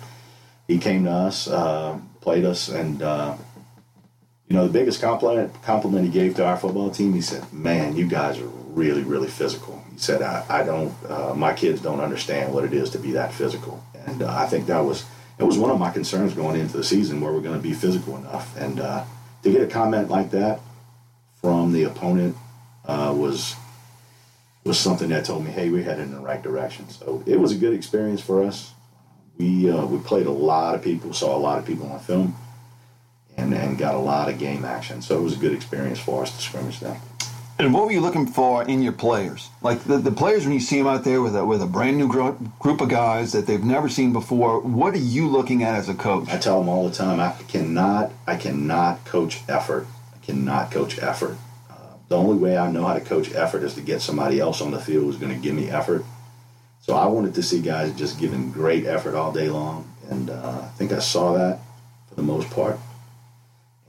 he 0.67 0.79
came 0.79 1.05
to 1.05 1.11
us, 1.11 1.49
uh, 1.49 1.99
played 2.21 2.45
us, 2.45 2.69
and 2.69 3.01
uh, 3.01 3.37
you 4.49 4.57
know 4.57 4.67
the 4.67 4.73
biggest 4.73 5.01
compliment 5.01 5.63
compliment 5.63 6.05
he 6.05 6.11
gave 6.11 6.35
to 6.37 6.45
our 6.45 6.57
football 6.57 6.91
team. 6.91 7.15
He 7.15 7.21
said, 7.21 7.51
"Man, 7.53 7.97
you 7.97 8.07
guys 8.07 8.39
are 8.39 8.47
really 8.47 9.03
really 9.03 9.29
physical." 9.29 9.83
He 9.93 9.99
said, 9.99 10.21
"I, 10.21 10.45
I 10.49 10.65
don't. 10.65 10.93
Uh, 11.09 11.33
my 11.35 11.53
kids 11.53 11.81
don't 11.81 12.01
understand 12.01 12.53
what 12.53 12.65
it 12.65 12.75
is 12.75 12.91
to 12.91 12.99
be 12.99 13.13
that 13.13 13.33
physical," 13.33 13.85
and 14.07 14.23
uh, 14.23 14.35
I 14.35 14.47
think 14.47 14.67
that 14.67 14.81
was 14.81 15.05
it 15.39 15.45
was 15.45 15.59
one 15.59 15.71
of 15.71 15.79
my 15.79 15.91
concerns 15.91 16.35
going 16.35 16.61
into 16.61 16.77
the 16.77 16.85
season 16.85 17.21
where 17.21 17.33
we're 17.33 17.41
going 17.41 17.57
to 17.57 17.63
be 17.63 17.73
physical 17.75 18.17
enough. 18.17 18.57
And 18.57 18.81
uh, 18.81 19.05
to 19.43 19.51
get 19.51 19.63
a 19.63 19.67
comment 19.67 20.09
like 20.09 20.31
that 20.31 20.61
from 21.41 21.73
the 21.73 21.85
opponent 21.85 22.37
uh, 22.87 23.15
was 23.17 23.57
was 24.65 24.79
something 24.79 25.11
that 25.11 25.27
told 25.27 25.45
me, 25.45 25.51
hey, 25.51 25.69
we're 25.69 25.83
headed 25.83 26.05
in 26.05 26.13
the 26.15 26.21
right 26.21 26.43
direction. 26.43 26.89
So 26.89 27.23
it 27.27 27.39
was 27.39 27.53
a 27.53 27.57
good 27.57 27.75
experience 27.75 28.23
for 28.23 28.43
us. 28.43 28.73
We 29.37 29.71
uh, 29.71 29.85
we 29.87 29.99
played 29.99 30.27
a 30.27 30.31
lot 30.31 30.75
of 30.75 30.83
people, 30.83 31.13
saw 31.13 31.37
a 31.37 31.39
lot 31.39 31.59
of 31.59 31.67
people 31.67 31.91
on 31.91 32.01
film, 32.01 32.37
and 33.37 33.53
and 33.53 33.77
got 33.77 33.95
a 33.95 33.99
lot 33.99 34.29
of 34.29 34.39
game 34.39 34.65
action. 34.65 35.03
So 35.03 35.19
it 35.19 35.23
was 35.23 35.35
a 35.35 35.39
good 35.39 35.53
experience 35.53 35.99
for 35.99 36.23
us 36.23 36.35
to 36.35 36.43
scrimmage 36.43 36.81
them. 36.81 36.97
And 37.57 37.73
what 37.73 37.85
were 37.85 37.93
you 37.93 38.01
looking 38.01 38.27
for 38.27 38.65
in 38.65 38.83
your 38.83 38.93
players? 38.93 39.49
Like 39.63 39.85
the, 39.85 39.99
the 39.99 40.11
players, 40.11 40.45
when 40.45 40.53
you 40.55 40.61
see 40.61 40.79
them 40.79 40.89
out 40.89 41.05
there 41.05 41.23
with 41.23 41.37
a, 41.37 41.45
with 41.45 41.63
a 41.63 41.67
brand 41.67 41.97
new 41.97 42.09
gro- 42.09 42.33
group 42.59 42.81
of 42.81 42.89
guys 42.89 43.31
that 43.31 43.47
they've 43.47 43.63
never 43.63 43.89
seen 43.89 44.13
before, 44.13 44.61
what 44.61 44.93
are 44.95 44.99
you 44.99 45.29
looking 45.29 45.63
at 45.63 45.77
as 45.77 45.89
a 45.89 45.95
coach? 45.95 46.29
I 46.31 46.39
tell 46.39 46.59
them 46.59 46.69
all 46.69 46.89
the 46.89 46.95
time, 46.95 47.21
I 47.21 47.33
cannot, 47.47 48.11
I 48.27 48.37
cannot 48.37 49.05
coach 49.05 49.43
effort. 49.49 49.87
I 50.13 50.19
cannot 50.25 50.73
coach 50.73 50.99
effort. 50.99 51.37
Uh, 51.71 51.75
the 52.09 52.17
only 52.17 52.37
way 52.37 52.59
I 52.59 52.73
know 52.73 52.85
how 52.87 52.95
to 52.95 53.01
coach 53.01 53.33
effort 53.33 53.63
is 53.63 53.75
to 53.75 53.83
get 53.83 54.03
somebody 54.03 54.41
else 54.41 54.61
on 54.61 54.73
the 54.73 54.81
field 54.81 55.05
who's 55.05 55.17
going 55.17 55.35
to 55.35 55.41
give 55.41 55.55
me 55.55 55.71
effort. 55.71 56.05
So 56.81 56.95
I 56.97 57.07
wanted 57.07 57.35
to 57.37 57.43
see 57.43 57.63
guys 57.63 57.95
just 57.95 58.19
giving 58.19 58.51
great 58.51 58.85
effort 58.85 59.15
all 59.15 59.31
day 59.31 59.49
long, 59.49 59.89
and 60.11 60.29
uh, 60.29 60.63
I 60.65 60.69
think 60.77 60.93
I 60.93 60.99
saw 60.99 61.33
that 61.35 61.61
for 62.09 62.17
the 62.17 62.23
most 62.23 62.51
part. 62.51 62.79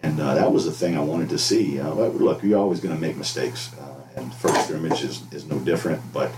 And 0.06 0.20
uh, 0.20 0.36
that 0.36 0.52
was 0.52 0.66
the 0.66 0.72
thing 0.72 0.96
I 0.96 1.00
wanted 1.00 1.30
to 1.30 1.40
see. 1.40 1.80
Uh, 1.80 1.92
look, 1.92 2.44
you're 2.44 2.60
always 2.60 2.80
going 2.80 2.94
to 2.94 3.02
make 3.02 3.18
mistakes, 3.18 3.72
uh, 3.74 4.02
and 4.16 4.32
first 4.36 4.66
scrimmage 4.66 5.02
is, 5.02 5.24
is 5.34 5.46
no 5.46 5.58
different. 5.58 6.00
But 6.14 6.32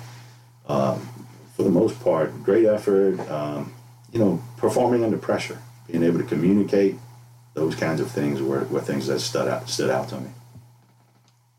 um, 0.70 1.06
for 1.58 1.64
the 1.64 1.70
most 1.70 2.02
part, 2.02 2.44
great 2.44 2.66
effort. 2.66 3.20
Um, 3.30 3.74
you 4.14 4.20
know, 4.20 4.42
performing 4.56 5.04
under 5.04 5.18
pressure, 5.18 5.60
being 5.86 6.02
able 6.02 6.18
to 6.18 6.24
communicate, 6.24 6.96
those 7.56 7.76
kinds 7.76 8.00
of 8.00 8.10
things 8.10 8.42
were, 8.42 8.64
were 8.66 8.80
things 8.80 9.08
that 9.08 9.20
stood 9.20 9.50
out 9.50 9.68
stood 9.70 9.90
out 9.90 10.08
to 10.10 10.22
me. 10.22 10.30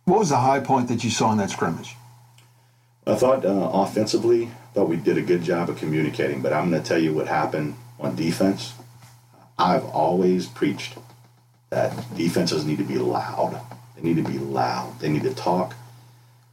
What 0.06 0.20
was 0.20 0.30
the 0.30 0.38
high 0.38 0.60
point 0.60 0.88
that 0.88 1.04
you 1.04 1.10
saw 1.10 1.30
in 1.32 1.38
that 1.38 1.50
scrimmage? 1.50 1.94
I 3.06 3.16
thought 3.16 3.44
uh, 3.44 3.70
offensively, 3.74 4.48
thought 4.72 4.88
we 4.88 4.96
did 4.96 5.18
a 5.18 5.22
good 5.22 5.42
job 5.42 5.68
of 5.68 5.76
communicating. 5.76 6.40
But 6.40 6.54
I'm 6.54 6.70
going 6.70 6.82
to 6.82 6.88
tell 6.88 6.98
you 6.98 7.12
what 7.12 7.28
happened 7.28 7.74
on 8.00 8.16
defense. 8.16 8.72
I've 9.58 9.84
always 9.84 10.46
preached 10.46 10.96
that 11.70 12.16
defenses 12.16 12.64
need 12.64 12.78
to 12.78 12.84
be 12.84 12.98
loud. 12.98 13.60
They 13.96 14.02
need 14.02 14.16
to 14.16 14.30
be 14.30 14.38
loud. 14.38 14.98
They 15.00 15.08
need 15.08 15.24
to 15.24 15.34
talk. 15.34 15.74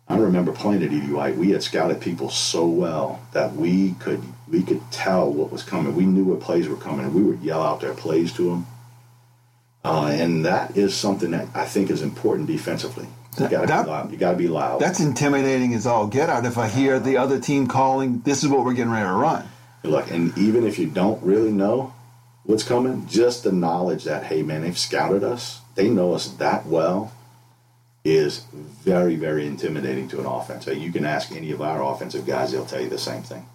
I 0.08 0.18
remember 0.18 0.52
playing 0.52 0.84
at 0.84 0.92
E.D. 0.92 1.12
White. 1.12 1.36
We 1.36 1.50
had 1.52 1.64
scouted 1.64 2.00
people 2.00 2.30
so 2.30 2.68
well 2.68 3.22
that 3.34 3.56
we 3.56 3.94
could 3.94 4.22
we 4.48 4.62
could 4.62 4.82
tell 4.92 5.32
what 5.32 5.52
was 5.52 5.64
coming. 5.64 5.96
We 5.96 6.06
knew 6.06 6.26
what 6.26 6.42
plays 6.42 6.68
were 6.68 6.76
coming, 6.76 7.06
and 7.06 7.16
we 7.16 7.24
would 7.24 7.42
yell 7.42 7.64
out 7.64 7.82
their 7.82 7.94
plays 7.94 8.32
to 8.34 8.50
them. 8.50 8.68
Uh, 9.84 10.08
and 10.12 10.46
that 10.46 10.78
is 10.78 10.96
something 10.96 11.32
that 11.32 11.48
I 11.56 11.66
think 11.66 11.90
is 11.90 12.02
important 12.02 12.48
defensively. 12.48 13.08
You 13.40 13.50
got 13.50 13.62
to 13.62 13.84
be 13.84 13.90
loud. 13.90 14.12
You 14.12 14.18
got 14.18 14.32
to 14.32 14.38
be 14.38 14.48
loud. 14.48 14.80
That's 14.80 15.00
intimidating 15.00 15.74
as 15.74 15.86
all 15.86 16.08
get 16.08 16.30
out. 16.30 16.46
If 16.46 16.58
I 16.58 16.68
hear 16.68 17.00
the 17.00 17.18
other 17.18 17.40
team 17.40 17.68
calling, 17.68 18.22
this 18.22 18.44
is 18.44 18.50
what 18.50 18.64
we're 18.64 18.74
getting 18.74 18.92
ready 18.92 19.06
to 19.06 19.14
run. 19.14 19.48
Look, 19.84 20.10
and 20.10 20.36
even 20.38 20.66
if 20.66 20.80
you 20.80 20.88
don't 20.88 21.22
really 21.24 21.52
know, 21.52 21.94
what's 22.46 22.64
coming, 22.64 23.08
just 23.08 23.44
the 23.44 23.52
knowledge 23.52 24.04
that, 24.06 24.24
hey, 24.24 24.44
man, 24.44 24.62
they've 24.62 24.78
scouted 24.78 25.24
us, 25.24 25.62
they 25.76 25.90
know 25.90 26.14
us 26.14 26.28
that 26.28 26.66
well, 26.66 27.12
is 28.04 28.46
very, 28.84 29.16
very 29.16 29.48
intimidating 29.48 30.08
to 30.10 30.20
an 30.20 30.26
offense. 30.26 30.68
You 30.68 30.92
can 30.92 31.06
ask 31.06 31.32
any 31.32 31.52
of 31.52 31.62
our 31.62 31.84
offensive 31.84 32.26
guys, 32.26 32.52
they'll 32.52 32.66
tell 32.66 32.82
you 32.82 32.90
the 32.90 32.98
same 32.98 33.24
thing. 33.24 33.48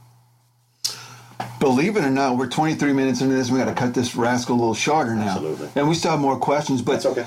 Believe 1.60 1.96
it 1.96 2.04
or 2.04 2.10
not, 2.10 2.36
we're 2.36 2.48
23 2.48 2.92
minutes 2.92 3.20
into 3.20 3.34
this. 3.34 3.50
We 3.50 3.58
got 3.58 3.66
to 3.66 3.74
cut 3.74 3.94
this 3.94 4.16
rascal 4.16 4.56
a 4.56 4.58
little 4.58 4.74
shorter 4.74 5.14
now. 5.14 5.32
Absolutely. 5.32 5.68
And 5.76 5.88
we 5.88 5.94
still 5.94 6.12
have 6.12 6.20
more 6.20 6.38
questions, 6.38 6.82
but 6.82 6.94
That's 6.94 7.06
okay. 7.06 7.26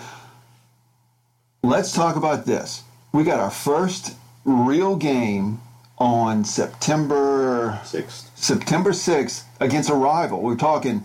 Let's 1.62 1.94
talk 1.94 2.18
about 2.18 2.46
this. 2.46 2.84
We 3.14 3.24
got 3.24 3.40
our 3.40 3.52
first 3.52 4.16
real 4.44 4.96
game 4.96 5.62
on 5.98 6.44
September 6.44 7.80
6th. 7.84 8.30
September 8.36 8.90
6th 8.90 9.44
against 9.62 9.90
a 9.90 9.94
rival. 9.94 10.42
We're 10.42 10.58
talking 10.58 11.04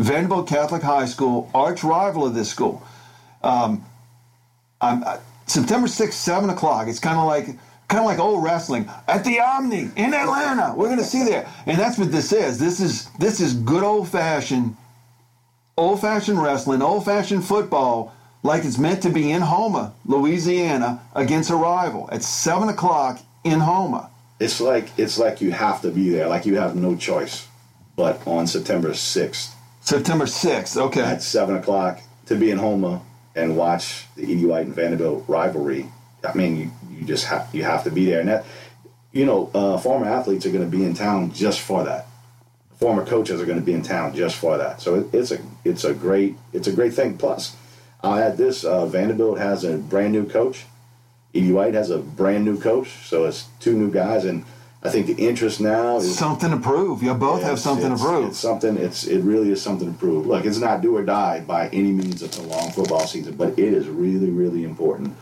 Vanderbilt 0.00 0.48
Catholic 0.48 0.82
High 0.82 1.04
School, 1.04 1.50
arch 1.54 1.84
rival 1.84 2.26
of 2.26 2.34
this 2.34 2.48
school. 2.48 2.82
Um, 3.42 3.84
uh, 4.80 5.18
September 5.46 5.88
6th, 5.88 6.14
7 6.14 6.48
o'clock. 6.48 6.88
It's 6.88 6.98
kind 6.98 7.18
of 7.18 7.26
like 7.26 7.46
kind 7.88 8.00
of 8.00 8.06
like 8.06 8.18
old 8.18 8.42
wrestling 8.42 8.88
at 9.06 9.24
the 9.24 9.40
Omni 9.40 9.90
in 9.96 10.14
Atlanta. 10.14 10.72
We're 10.74 10.86
going 10.86 10.98
to 10.98 11.04
see 11.04 11.24
there, 11.24 11.46
and 11.66 11.78
that's 11.78 11.98
what 11.98 12.10
this 12.10 12.32
is. 12.32 12.58
This 12.58 12.80
is 12.80 13.10
this 13.18 13.40
is 13.40 13.52
good 13.52 13.82
old 13.82 14.08
fashioned, 14.08 14.74
old 15.76 16.00
fashioned 16.00 16.40
wrestling, 16.40 16.80
old 16.80 17.04
fashioned 17.04 17.44
football, 17.44 18.14
like 18.42 18.64
it's 18.64 18.78
meant 18.78 19.02
to 19.02 19.10
be 19.10 19.30
in 19.30 19.42
Houma, 19.42 19.92
Louisiana, 20.06 21.02
against 21.14 21.50
a 21.50 21.56
rival 21.56 22.08
at 22.10 22.22
seven 22.22 22.70
o'clock 22.70 23.20
in 23.44 23.60
Houma. 23.60 24.08
It's 24.38 24.62
like 24.62 24.88
it's 24.96 25.18
like 25.18 25.42
you 25.42 25.50
have 25.50 25.82
to 25.82 25.90
be 25.90 26.08
there, 26.08 26.26
like 26.26 26.46
you 26.46 26.56
have 26.56 26.74
no 26.74 26.96
choice. 26.96 27.46
But 27.96 28.26
on 28.26 28.46
September 28.46 28.94
sixth, 28.94 29.54
September 29.80 30.26
6th, 30.26 30.76
okay. 30.76 31.02
At 31.02 31.22
7 31.22 31.56
o'clock 31.56 32.00
to 32.26 32.36
be 32.36 32.50
in 32.50 32.58
Houma 32.58 33.02
and 33.34 33.56
watch 33.56 34.06
the 34.16 34.22
E.D. 34.22 34.44
White 34.44 34.66
and 34.66 34.74
Vanderbilt 34.74 35.24
rivalry. 35.26 35.86
I 36.22 36.34
mean, 36.34 36.56
you, 36.56 36.70
you 36.90 37.04
just 37.06 37.26
have, 37.26 37.48
you 37.52 37.64
have 37.64 37.84
to 37.84 37.90
be 37.90 38.04
there. 38.04 38.20
And 38.20 38.28
that, 38.28 38.44
you 39.12 39.24
know, 39.24 39.50
uh, 39.54 39.78
former 39.78 40.06
athletes 40.06 40.46
are 40.46 40.50
going 40.50 40.68
to 40.68 40.76
be 40.76 40.84
in 40.84 40.94
town 40.94 41.32
just 41.32 41.60
for 41.60 41.84
that, 41.84 42.06
former 42.80 43.04
coaches 43.04 43.40
are 43.40 43.46
going 43.46 43.58
to 43.58 43.64
be 43.64 43.74
in 43.74 43.82
town 43.82 44.14
just 44.14 44.36
for 44.36 44.56
that. 44.58 44.80
So 44.80 44.96
it, 44.96 45.14
it's 45.14 45.30
a 45.30 45.38
it's 45.64 45.84
a 45.84 45.94
great 45.94 46.36
it's 46.52 46.66
a 46.66 46.72
great 46.72 46.94
thing. 46.94 47.18
Plus, 47.18 47.56
I'll 48.02 48.18
add 48.18 48.36
this: 48.36 48.64
uh, 48.64 48.86
Vanderbilt 48.86 49.38
has 49.38 49.64
a 49.64 49.76
brand 49.76 50.12
new 50.12 50.28
coach. 50.28 50.64
E.D. 51.32 51.52
White 51.52 51.74
has 51.74 51.90
a 51.90 51.98
brand 51.98 52.44
new 52.44 52.58
coach, 52.58 53.06
so 53.06 53.24
it's 53.24 53.46
two 53.60 53.74
new 53.74 53.90
guys, 53.90 54.24
and 54.24 54.44
I 54.82 54.88
think 54.88 55.06
the 55.06 55.28
interest 55.28 55.60
now 55.60 55.98
is 55.98 56.16
something 56.16 56.50
to 56.50 56.56
prove. 56.56 57.02
You 57.02 57.12
both 57.12 57.42
have 57.42 57.58
something 57.58 57.92
it's, 57.92 58.00
to 58.00 58.08
prove. 58.08 58.28
It's 58.28 58.38
something. 58.38 58.78
It's 58.78 59.04
it 59.04 59.20
really 59.20 59.50
is 59.50 59.60
something 59.60 59.92
to 59.92 59.98
prove. 59.98 60.26
Look, 60.26 60.46
it's 60.46 60.58
not 60.58 60.80
do 60.80 60.96
or 60.96 61.04
die 61.04 61.40
by 61.40 61.68
any 61.68 61.92
means. 61.92 62.22
It's 62.22 62.38
a 62.38 62.42
long 62.42 62.70
football 62.72 63.06
season, 63.06 63.36
but 63.36 63.58
it 63.58 63.74
is 63.74 63.88
really 63.88 64.30
really 64.30 64.64
important 64.64 65.14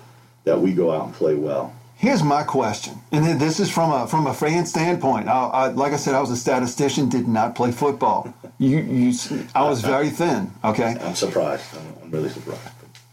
that 0.44 0.60
we 0.60 0.72
go 0.72 0.92
out 0.92 1.06
and 1.06 1.14
play 1.14 1.34
well. 1.34 1.74
Here's 1.96 2.22
my 2.22 2.44
question, 2.44 2.94
and 3.10 3.24
then 3.24 3.38
this 3.38 3.58
is 3.58 3.68
from 3.68 3.90
a 3.90 4.06
from 4.06 4.28
a 4.28 4.34
fan 4.34 4.64
standpoint. 4.64 5.26
I, 5.26 5.32
I, 5.32 5.68
like 5.68 5.92
I 5.92 5.96
said, 5.96 6.14
I 6.14 6.20
was 6.20 6.30
a 6.30 6.36
statistician, 6.36 7.08
did 7.08 7.26
not 7.26 7.56
play 7.56 7.72
football. 7.72 8.32
You, 8.58 8.78
you, 8.78 9.12
I 9.56 9.68
was 9.68 9.80
very 9.80 10.10
thin. 10.10 10.52
Okay. 10.64 10.96
I'm 11.00 11.16
surprised. 11.16 11.64
I'm, 11.76 12.04
I'm 12.04 12.10
really 12.12 12.28
surprised. 12.28 12.60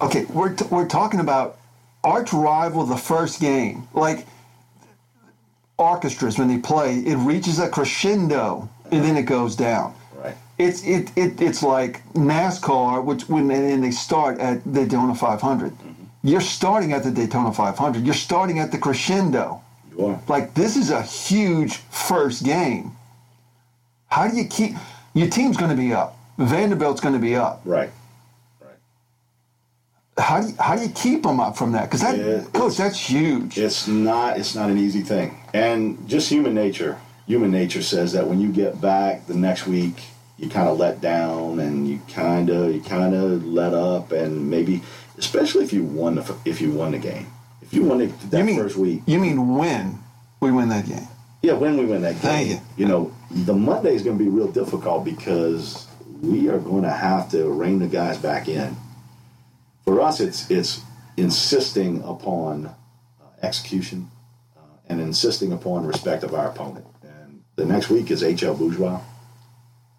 Okay, 0.01 0.25
we're 0.25 0.53
t- 0.53 0.65
we're 0.69 0.87
talking 0.87 1.19
about 1.19 1.57
arch 2.03 2.31
rival, 2.31 2.85
the 2.85 2.97
first 2.97 3.39
game, 3.39 3.87
like 3.93 4.27
orchestras 5.77 6.37
when 6.37 6.47
they 6.47 6.57
play, 6.57 6.99
it 6.99 7.15
reaches 7.17 7.59
a 7.59 7.69
crescendo 7.69 8.69
and 8.91 9.03
then 9.03 9.17
it 9.17 9.23
goes 9.23 9.55
down. 9.55 9.93
Right. 10.15 10.35
It's 10.57 10.83
it, 10.83 11.11
it 11.15 11.41
it's 11.41 11.63
like 11.63 12.01
NASCAR, 12.13 13.03
which 13.03 13.27
when 13.27 13.49
and 13.51 13.83
they 13.83 13.91
start 13.91 14.39
at 14.39 14.63
the 14.63 14.85
Daytona 14.85 15.15
500. 15.15 15.71
Mm-hmm. 15.71 15.91
You're 16.23 16.41
starting 16.41 16.93
at 16.93 17.03
the 17.03 17.11
Daytona 17.11 17.53
500. 17.53 18.05
You're 18.05 18.13
starting 18.13 18.59
at 18.59 18.71
the 18.71 18.77
crescendo. 18.77 19.61
You 19.91 20.07
are. 20.07 20.21
Like 20.27 20.53
this 20.53 20.77
is 20.77 20.91
a 20.91 21.01
huge 21.01 21.77
first 21.77 22.43
game. 22.43 22.91
How 24.07 24.27
do 24.27 24.37
you 24.37 24.45
keep 24.45 24.75
your 25.13 25.29
team's 25.29 25.57
going 25.57 25.71
to 25.71 25.77
be 25.77 25.93
up? 25.93 26.17
Vanderbilt's 26.37 27.01
going 27.01 27.13
to 27.15 27.19
be 27.19 27.35
up. 27.35 27.61
Right. 27.65 27.89
How 30.17 30.41
do 30.41 30.47
you, 30.47 30.55
how 30.57 30.75
do 30.75 30.83
you 30.83 30.89
keep 30.89 31.23
them 31.23 31.39
up 31.41 31.57
from 31.57 31.73
that? 31.73 31.89
Because 31.89 32.01
that, 32.01 32.53
coach, 32.53 32.77
that's 32.77 32.97
huge. 32.97 33.57
It's 33.57 33.87
not. 33.87 34.37
It's 34.37 34.55
not 34.55 34.69
an 34.69 34.77
easy 34.77 35.01
thing, 35.01 35.37
and 35.55 36.07
just 36.07 36.29
human 36.29 36.53
nature. 36.53 36.97
Human 37.27 37.49
nature 37.49 37.81
says 37.81 38.11
that 38.11 38.27
when 38.27 38.39
you 38.41 38.51
get 38.51 38.79
back 38.81 39.25
the 39.25 39.33
next 39.33 39.65
week, 39.65 39.95
you 40.37 40.49
kind 40.49 40.67
of 40.67 40.77
let 40.77 40.99
down, 41.01 41.59
and 41.59 41.87
you 41.87 42.01
kind 42.13 42.49
of 42.49 42.75
you 42.75 42.81
kind 42.81 43.15
of 43.15 43.45
let 43.45 43.73
up, 43.73 44.11
and 44.11 44.49
maybe, 44.49 44.81
especially 45.17 45.63
if 45.63 45.71
you 45.71 45.83
won 45.83 46.15
the 46.15 46.35
if 46.43 46.59
you 46.61 46.71
won 46.71 46.91
the 46.91 46.99
game, 46.99 47.27
if 47.61 47.73
you 47.73 47.83
won 47.83 48.01
it 48.01 48.11
that 48.31 48.39
you 48.39 48.43
mean 48.43 48.57
first 48.57 48.75
week, 48.75 49.01
You 49.07 49.17
mean 49.19 49.55
when 49.57 49.97
we 50.41 50.51
win 50.51 50.69
that 50.69 50.85
game? 50.85 51.07
yeah, 51.41 51.53
when 51.53 51.77
we 51.77 51.85
win 51.85 52.01
that 52.01 52.13
game, 52.13 52.21
Thank 52.21 52.49
you. 52.49 52.59
you 52.75 52.85
know, 52.85 53.13
the 53.31 53.53
Monday 53.53 53.95
is 53.95 54.03
going 54.03 54.17
to 54.17 54.23
be 54.23 54.29
real 54.29 54.51
difficult 54.51 55.05
because 55.05 55.87
we 56.21 56.49
are 56.49 56.59
going 56.59 56.83
to 56.83 56.91
have 56.91 57.29
to 57.31 57.49
rein 57.49 57.79
the 57.79 57.87
guys 57.87 58.17
back 58.17 58.49
in. 58.49 58.75
For 59.85 60.01
us, 60.01 60.19
it's 60.19 60.51
it's 60.51 60.81
insisting 61.17 62.03
upon 62.03 62.65
uh, 62.67 62.73
execution 63.41 64.11
and 64.87 65.01
insisting 65.01 65.51
upon 65.51 65.85
respect 65.85 66.23
of 66.23 66.33
our 66.33 66.47
opponent. 66.49 66.85
And 67.03 67.41
the 67.55 67.65
next 67.65 67.89
week 67.89 68.11
is 68.11 68.21
HL 68.21 68.57
Bourgeois, 68.57 69.01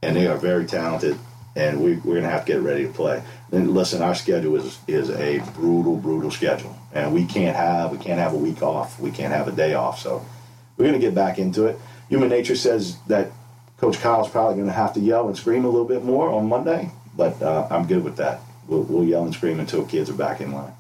and 0.03 0.17
they 0.17 0.27
are 0.27 0.37
very 0.37 0.67
talented, 0.67 1.19
and 1.55 1.83
we, 1.83 1.97
we're 1.97 2.15
going 2.15 2.23
to 2.23 2.31
have 2.31 2.45
to 2.45 2.53
get 2.53 2.61
ready 2.61 2.87
to 2.87 2.93
play. 2.93 3.23
Then 3.51 3.75
listen, 3.75 4.03
our 4.03 4.15
schedule 4.15 4.57
is 4.57 4.79
is 4.87 5.11
a 5.11 5.39
brutal, 5.55 5.97
brutal 5.97 6.31
schedule, 6.31 6.77
and 6.93 7.13
we 7.13 7.25
can't 7.25 7.57
have 7.57 7.93
we 7.93 7.99
can't 7.99 8.19
have 8.19 8.35
a 8.35 8.39
week 8.39 8.63
off, 8.63 8.99
we 9.01 9.11
can't 9.11 9.33
have 9.33 9.49
a 9.49 9.53
day 9.53 9.75
off. 9.75 10.01
So 10.01 10.25
we're 10.77 10.87
going 10.87 11.01
to 11.01 11.07
get 11.07 11.15
back 11.15 11.39
into 11.39 11.67
it. 11.67 11.79
Human 12.09 12.29
nature 12.29 12.57
says 12.57 12.99
that 13.09 13.33
Coach 13.79 13.99
Kyle's 13.99 14.29
probably 14.29 14.55
going 14.55 14.69
to 14.69 14.73
have 14.73 14.95
to 14.95 15.01
yell 15.01 15.29
and 15.29 15.37
scream 15.37 15.65
a 15.65 15.69
little 15.69 15.87
bit 15.87 16.05
more 16.05 16.31
on 16.31 16.49
Monday, 16.49 16.91
but 17.17 17.41
uh, 17.43 17.69
I'm 17.71 17.87
good 17.87 18.05
with 18.05 18.17
that. 18.17 18.41
We'll, 18.67 18.83
we'll 18.83 19.05
yell 19.05 19.25
and 19.25 19.35
scream 19.35 19.61
until 19.61 19.85
kids 19.85 20.11
are 20.11 20.15
back 20.15 20.41
in 20.41 20.53
line. 20.53 20.73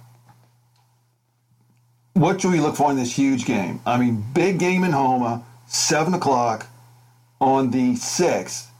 What 2.16 2.40
should 2.40 2.52
we 2.52 2.60
look 2.60 2.76
for 2.76 2.90
in 2.90 2.96
this 2.96 3.14
huge 3.14 3.44
game? 3.44 3.80
I 3.84 3.98
mean, 3.98 4.24
big 4.32 4.58
game 4.58 4.84
in 4.84 4.92
Houma, 4.92 5.44
seven 5.66 6.14
o'clock 6.14 6.66
on 7.42 7.72
the 7.72 7.94
sixth. 7.96 8.70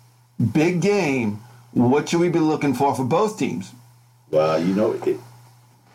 Big 0.55 0.81
game. 0.81 1.43
What 1.73 2.09
should 2.09 2.21
we 2.21 2.31
be 2.31 2.39
looking 2.39 2.73
for 2.73 2.95
for 2.95 3.05
both 3.05 3.39
teams? 3.39 3.73
Well, 4.31 4.59
you 4.59 4.75
know, 4.75 4.93
it, 4.93 5.21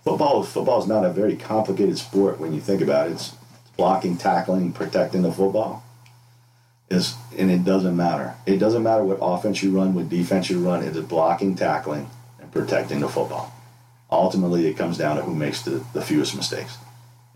football 0.04 0.44
football 0.44 0.84
is 0.84 0.88
not 0.88 1.04
a 1.04 1.10
very 1.10 1.36
complicated 1.36 1.98
sport 1.98 2.40
when 2.40 2.54
you 2.54 2.62
think 2.62 2.80
about 2.80 3.08
it. 3.08 3.14
It's 3.14 3.36
blocking, 3.76 4.18
tackling, 4.18 4.72
protecting 4.72 5.24
the 5.24 5.32
football. 5.32 5.84
Is 6.92 7.16
and 7.36 7.50
it 7.50 7.66
doesn't 7.66 7.98
matter. 7.98 8.36
It 8.46 8.58
doesn't 8.58 8.84
matter 8.84 9.04
what 9.04 9.18
offense 9.20 9.64
you 9.64 9.72
run, 9.72 9.96
what 9.96 10.10
defense 10.10 10.52
you 10.52 10.64
run. 10.64 10.84
It 10.84 10.96
is 10.96 11.06
blocking, 11.06 11.56
tackling, 11.56 12.08
and 12.40 12.52
protecting 12.52 13.00
the 13.00 13.10
football. 13.10 13.52
Ultimately, 14.12 14.68
it 14.68 14.78
comes 14.78 15.00
down 15.00 15.16
to 15.16 15.24
who 15.24 15.34
makes 15.34 15.64
the, 15.64 15.84
the 15.94 16.04
fewest 16.04 16.36
mistakes, 16.36 16.78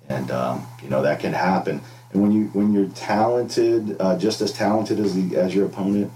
and 0.10 0.32
um, 0.32 0.65
you 0.84 0.89
know 0.89 1.02
that 1.02 1.20
can 1.20 1.34
happen. 1.34 1.82
And 2.12 2.22
when 2.22 2.32
you 2.32 2.46
when 2.48 2.74
you're 2.74 2.89
talented, 2.89 3.98
uh, 4.00 4.18
just 4.18 4.41
as 4.41 4.52
talented 4.54 5.00
as 5.00 5.15
the 5.15 5.38
as 5.38 5.54
your 5.54 5.65
opponent, 5.65 6.12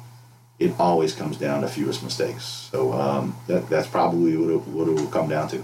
it 0.59 0.73
always 0.79 1.13
comes 1.13 1.37
down 1.37 1.61
to 1.61 1.67
fewest 1.67 2.03
mistakes. 2.03 2.43
So 2.71 2.93
um, 2.93 3.35
that, 3.47 3.69
that's 3.69 3.87
probably 3.87 4.37
what 4.37 4.49
it, 4.49 4.67
what 4.67 4.87
it 4.87 4.91
will 4.91 5.07
come 5.07 5.29
down 5.29 5.47
to. 5.49 5.63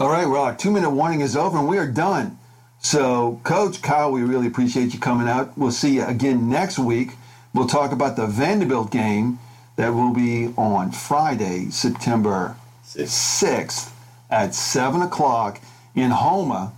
All 0.00 0.10
right, 0.10 0.26
well, 0.26 0.42
our 0.42 0.54
two 0.54 0.70
minute 0.70 0.90
warning 0.90 1.20
is 1.20 1.36
over 1.36 1.58
and 1.58 1.68
we 1.68 1.78
are 1.78 1.90
done. 1.90 2.38
So, 2.80 3.40
Coach 3.42 3.82
Kyle, 3.82 4.12
we 4.12 4.22
really 4.22 4.46
appreciate 4.46 4.94
you 4.94 5.00
coming 5.00 5.28
out. 5.28 5.58
We'll 5.58 5.72
see 5.72 5.96
you 5.96 6.04
again 6.04 6.48
next 6.48 6.78
week. 6.78 7.14
We'll 7.52 7.66
talk 7.66 7.90
about 7.90 8.14
the 8.14 8.26
Vanderbilt 8.26 8.92
game 8.92 9.40
that 9.74 9.88
will 9.88 10.14
be 10.14 10.54
on 10.56 10.92
Friday, 10.92 11.70
September 11.70 12.56
Six. 12.84 13.10
6th 13.10 13.92
at 14.30 14.54
7 14.54 15.02
o'clock 15.02 15.60
in 15.94 16.10
Houma. 16.10 16.72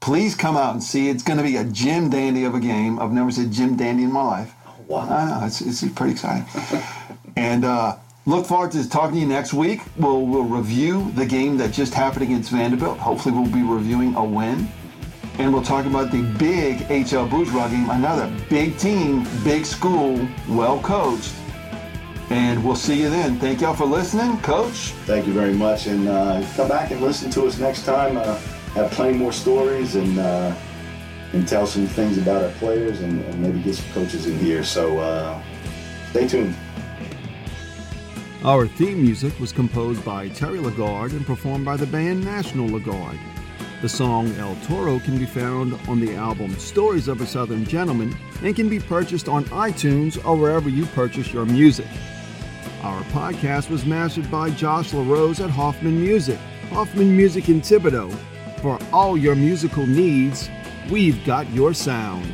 Please 0.00 0.34
come 0.34 0.56
out 0.56 0.72
and 0.72 0.82
see. 0.82 1.08
It's 1.08 1.22
going 1.22 1.38
to 1.38 1.44
be 1.44 1.56
a 1.56 1.64
Jim 1.64 2.10
Dandy 2.10 2.44
of 2.44 2.54
a 2.54 2.60
game. 2.60 2.98
I've 2.98 3.12
never 3.12 3.30
said 3.30 3.52
Jim 3.52 3.76
Dandy 3.76 4.02
in 4.02 4.12
my 4.12 4.22
life. 4.22 4.54
Wow. 4.88 5.08
I 5.08 5.40
know 5.40 5.46
it's, 5.46 5.60
it's 5.60 5.86
pretty 5.92 6.12
exciting. 6.12 6.46
and 7.36 7.64
uh, 7.64 7.96
look 8.26 8.46
forward 8.46 8.72
to 8.72 8.88
talking 8.88 9.14
to 9.14 9.20
you 9.20 9.26
next 9.26 9.52
week. 9.52 9.80
We'll 9.96 10.26
we'll 10.26 10.42
review 10.42 11.10
the 11.12 11.24
game 11.24 11.56
that 11.58 11.72
just 11.72 11.94
happened 11.94 12.22
against 12.22 12.50
Vanderbilt. 12.50 12.98
Hopefully, 12.98 13.34
we'll 13.34 13.50
be 13.50 13.62
reviewing 13.62 14.14
a 14.16 14.24
win, 14.24 14.68
and 15.38 15.52
we'll 15.52 15.62
talk 15.62 15.86
about 15.86 16.10
the 16.10 16.22
big 16.38 16.78
HL 16.88 17.30
Bourgeois 17.30 17.68
game. 17.68 17.88
Another 17.90 18.30
big 18.50 18.76
team, 18.76 19.26
big 19.44 19.64
school, 19.64 20.26
well 20.48 20.80
coached. 20.80 21.32
And 22.32 22.64
we'll 22.64 22.76
see 22.76 23.02
you 23.02 23.10
then. 23.10 23.38
Thank 23.38 23.60
y'all 23.60 23.74
for 23.74 23.84
listening, 23.84 24.38
Coach. 24.38 24.92
Thank 25.04 25.26
you 25.26 25.34
very 25.34 25.52
much, 25.52 25.86
and 25.86 26.08
uh, 26.08 26.42
come 26.56 26.66
back 26.66 26.90
and 26.90 27.02
listen 27.02 27.30
to 27.32 27.44
us 27.44 27.58
next 27.58 27.84
time. 27.84 28.16
Uh, 28.16 28.38
have 28.72 28.90
plenty 28.92 29.18
more 29.18 29.34
stories 29.34 29.96
and 29.96 30.18
uh, 30.18 30.54
and 31.34 31.46
tell 31.46 31.66
some 31.66 31.86
things 31.86 32.16
about 32.16 32.42
our 32.42 32.50
players 32.52 33.02
and, 33.02 33.22
and 33.22 33.42
maybe 33.42 33.60
get 33.60 33.74
some 33.74 33.92
coaches 33.92 34.26
in 34.26 34.38
here. 34.38 34.64
So 34.64 34.98
uh, 34.98 35.42
stay 36.08 36.26
tuned. 36.26 36.56
Our 38.44 38.66
theme 38.66 39.02
music 39.02 39.38
was 39.38 39.52
composed 39.52 40.02
by 40.02 40.30
Terry 40.30 40.58
Lagarde 40.58 41.14
and 41.14 41.26
performed 41.26 41.66
by 41.66 41.76
the 41.76 41.86
band 41.86 42.24
National 42.24 42.66
Lagarde. 42.66 43.20
The 43.82 43.90
song 43.90 44.34
El 44.36 44.56
Toro 44.64 45.00
can 45.00 45.18
be 45.18 45.26
found 45.26 45.78
on 45.86 46.00
the 46.00 46.14
album 46.14 46.58
Stories 46.58 47.08
of 47.08 47.20
a 47.20 47.26
Southern 47.26 47.66
Gentleman 47.66 48.16
and 48.42 48.56
can 48.56 48.70
be 48.70 48.80
purchased 48.80 49.28
on 49.28 49.44
iTunes 49.46 50.16
or 50.24 50.34
wherever 50.34 50.70
you 50.70 50.86
purchase 50.86 51.30
your 51.30 51.44
music. 51.44 51.88
Our 52.82 53.02
podcast 53.04 53.70
was 53.70 53.86
mastered 53.86 54.28
by 54.28 54.50
Josh 54.50 54.92
LaRose 54.92 55.38
at 55.38 55.50
Hoffman 55.50 56.00
Music, 56.00 56.38
Hoffman 56.70 57.16
Music 57.16 57.48
in 57.48 57.60
Thibodaux. 57.60 58.12
For 58.60 58.76
all 58.92 59.16
your 59.16 59.36
musical 59.36 59.86
needs, 59.86 60.50
we've 60.90 61.24
got 61.24 61.48
your 61.50 61.74
sound. 61.74 62.26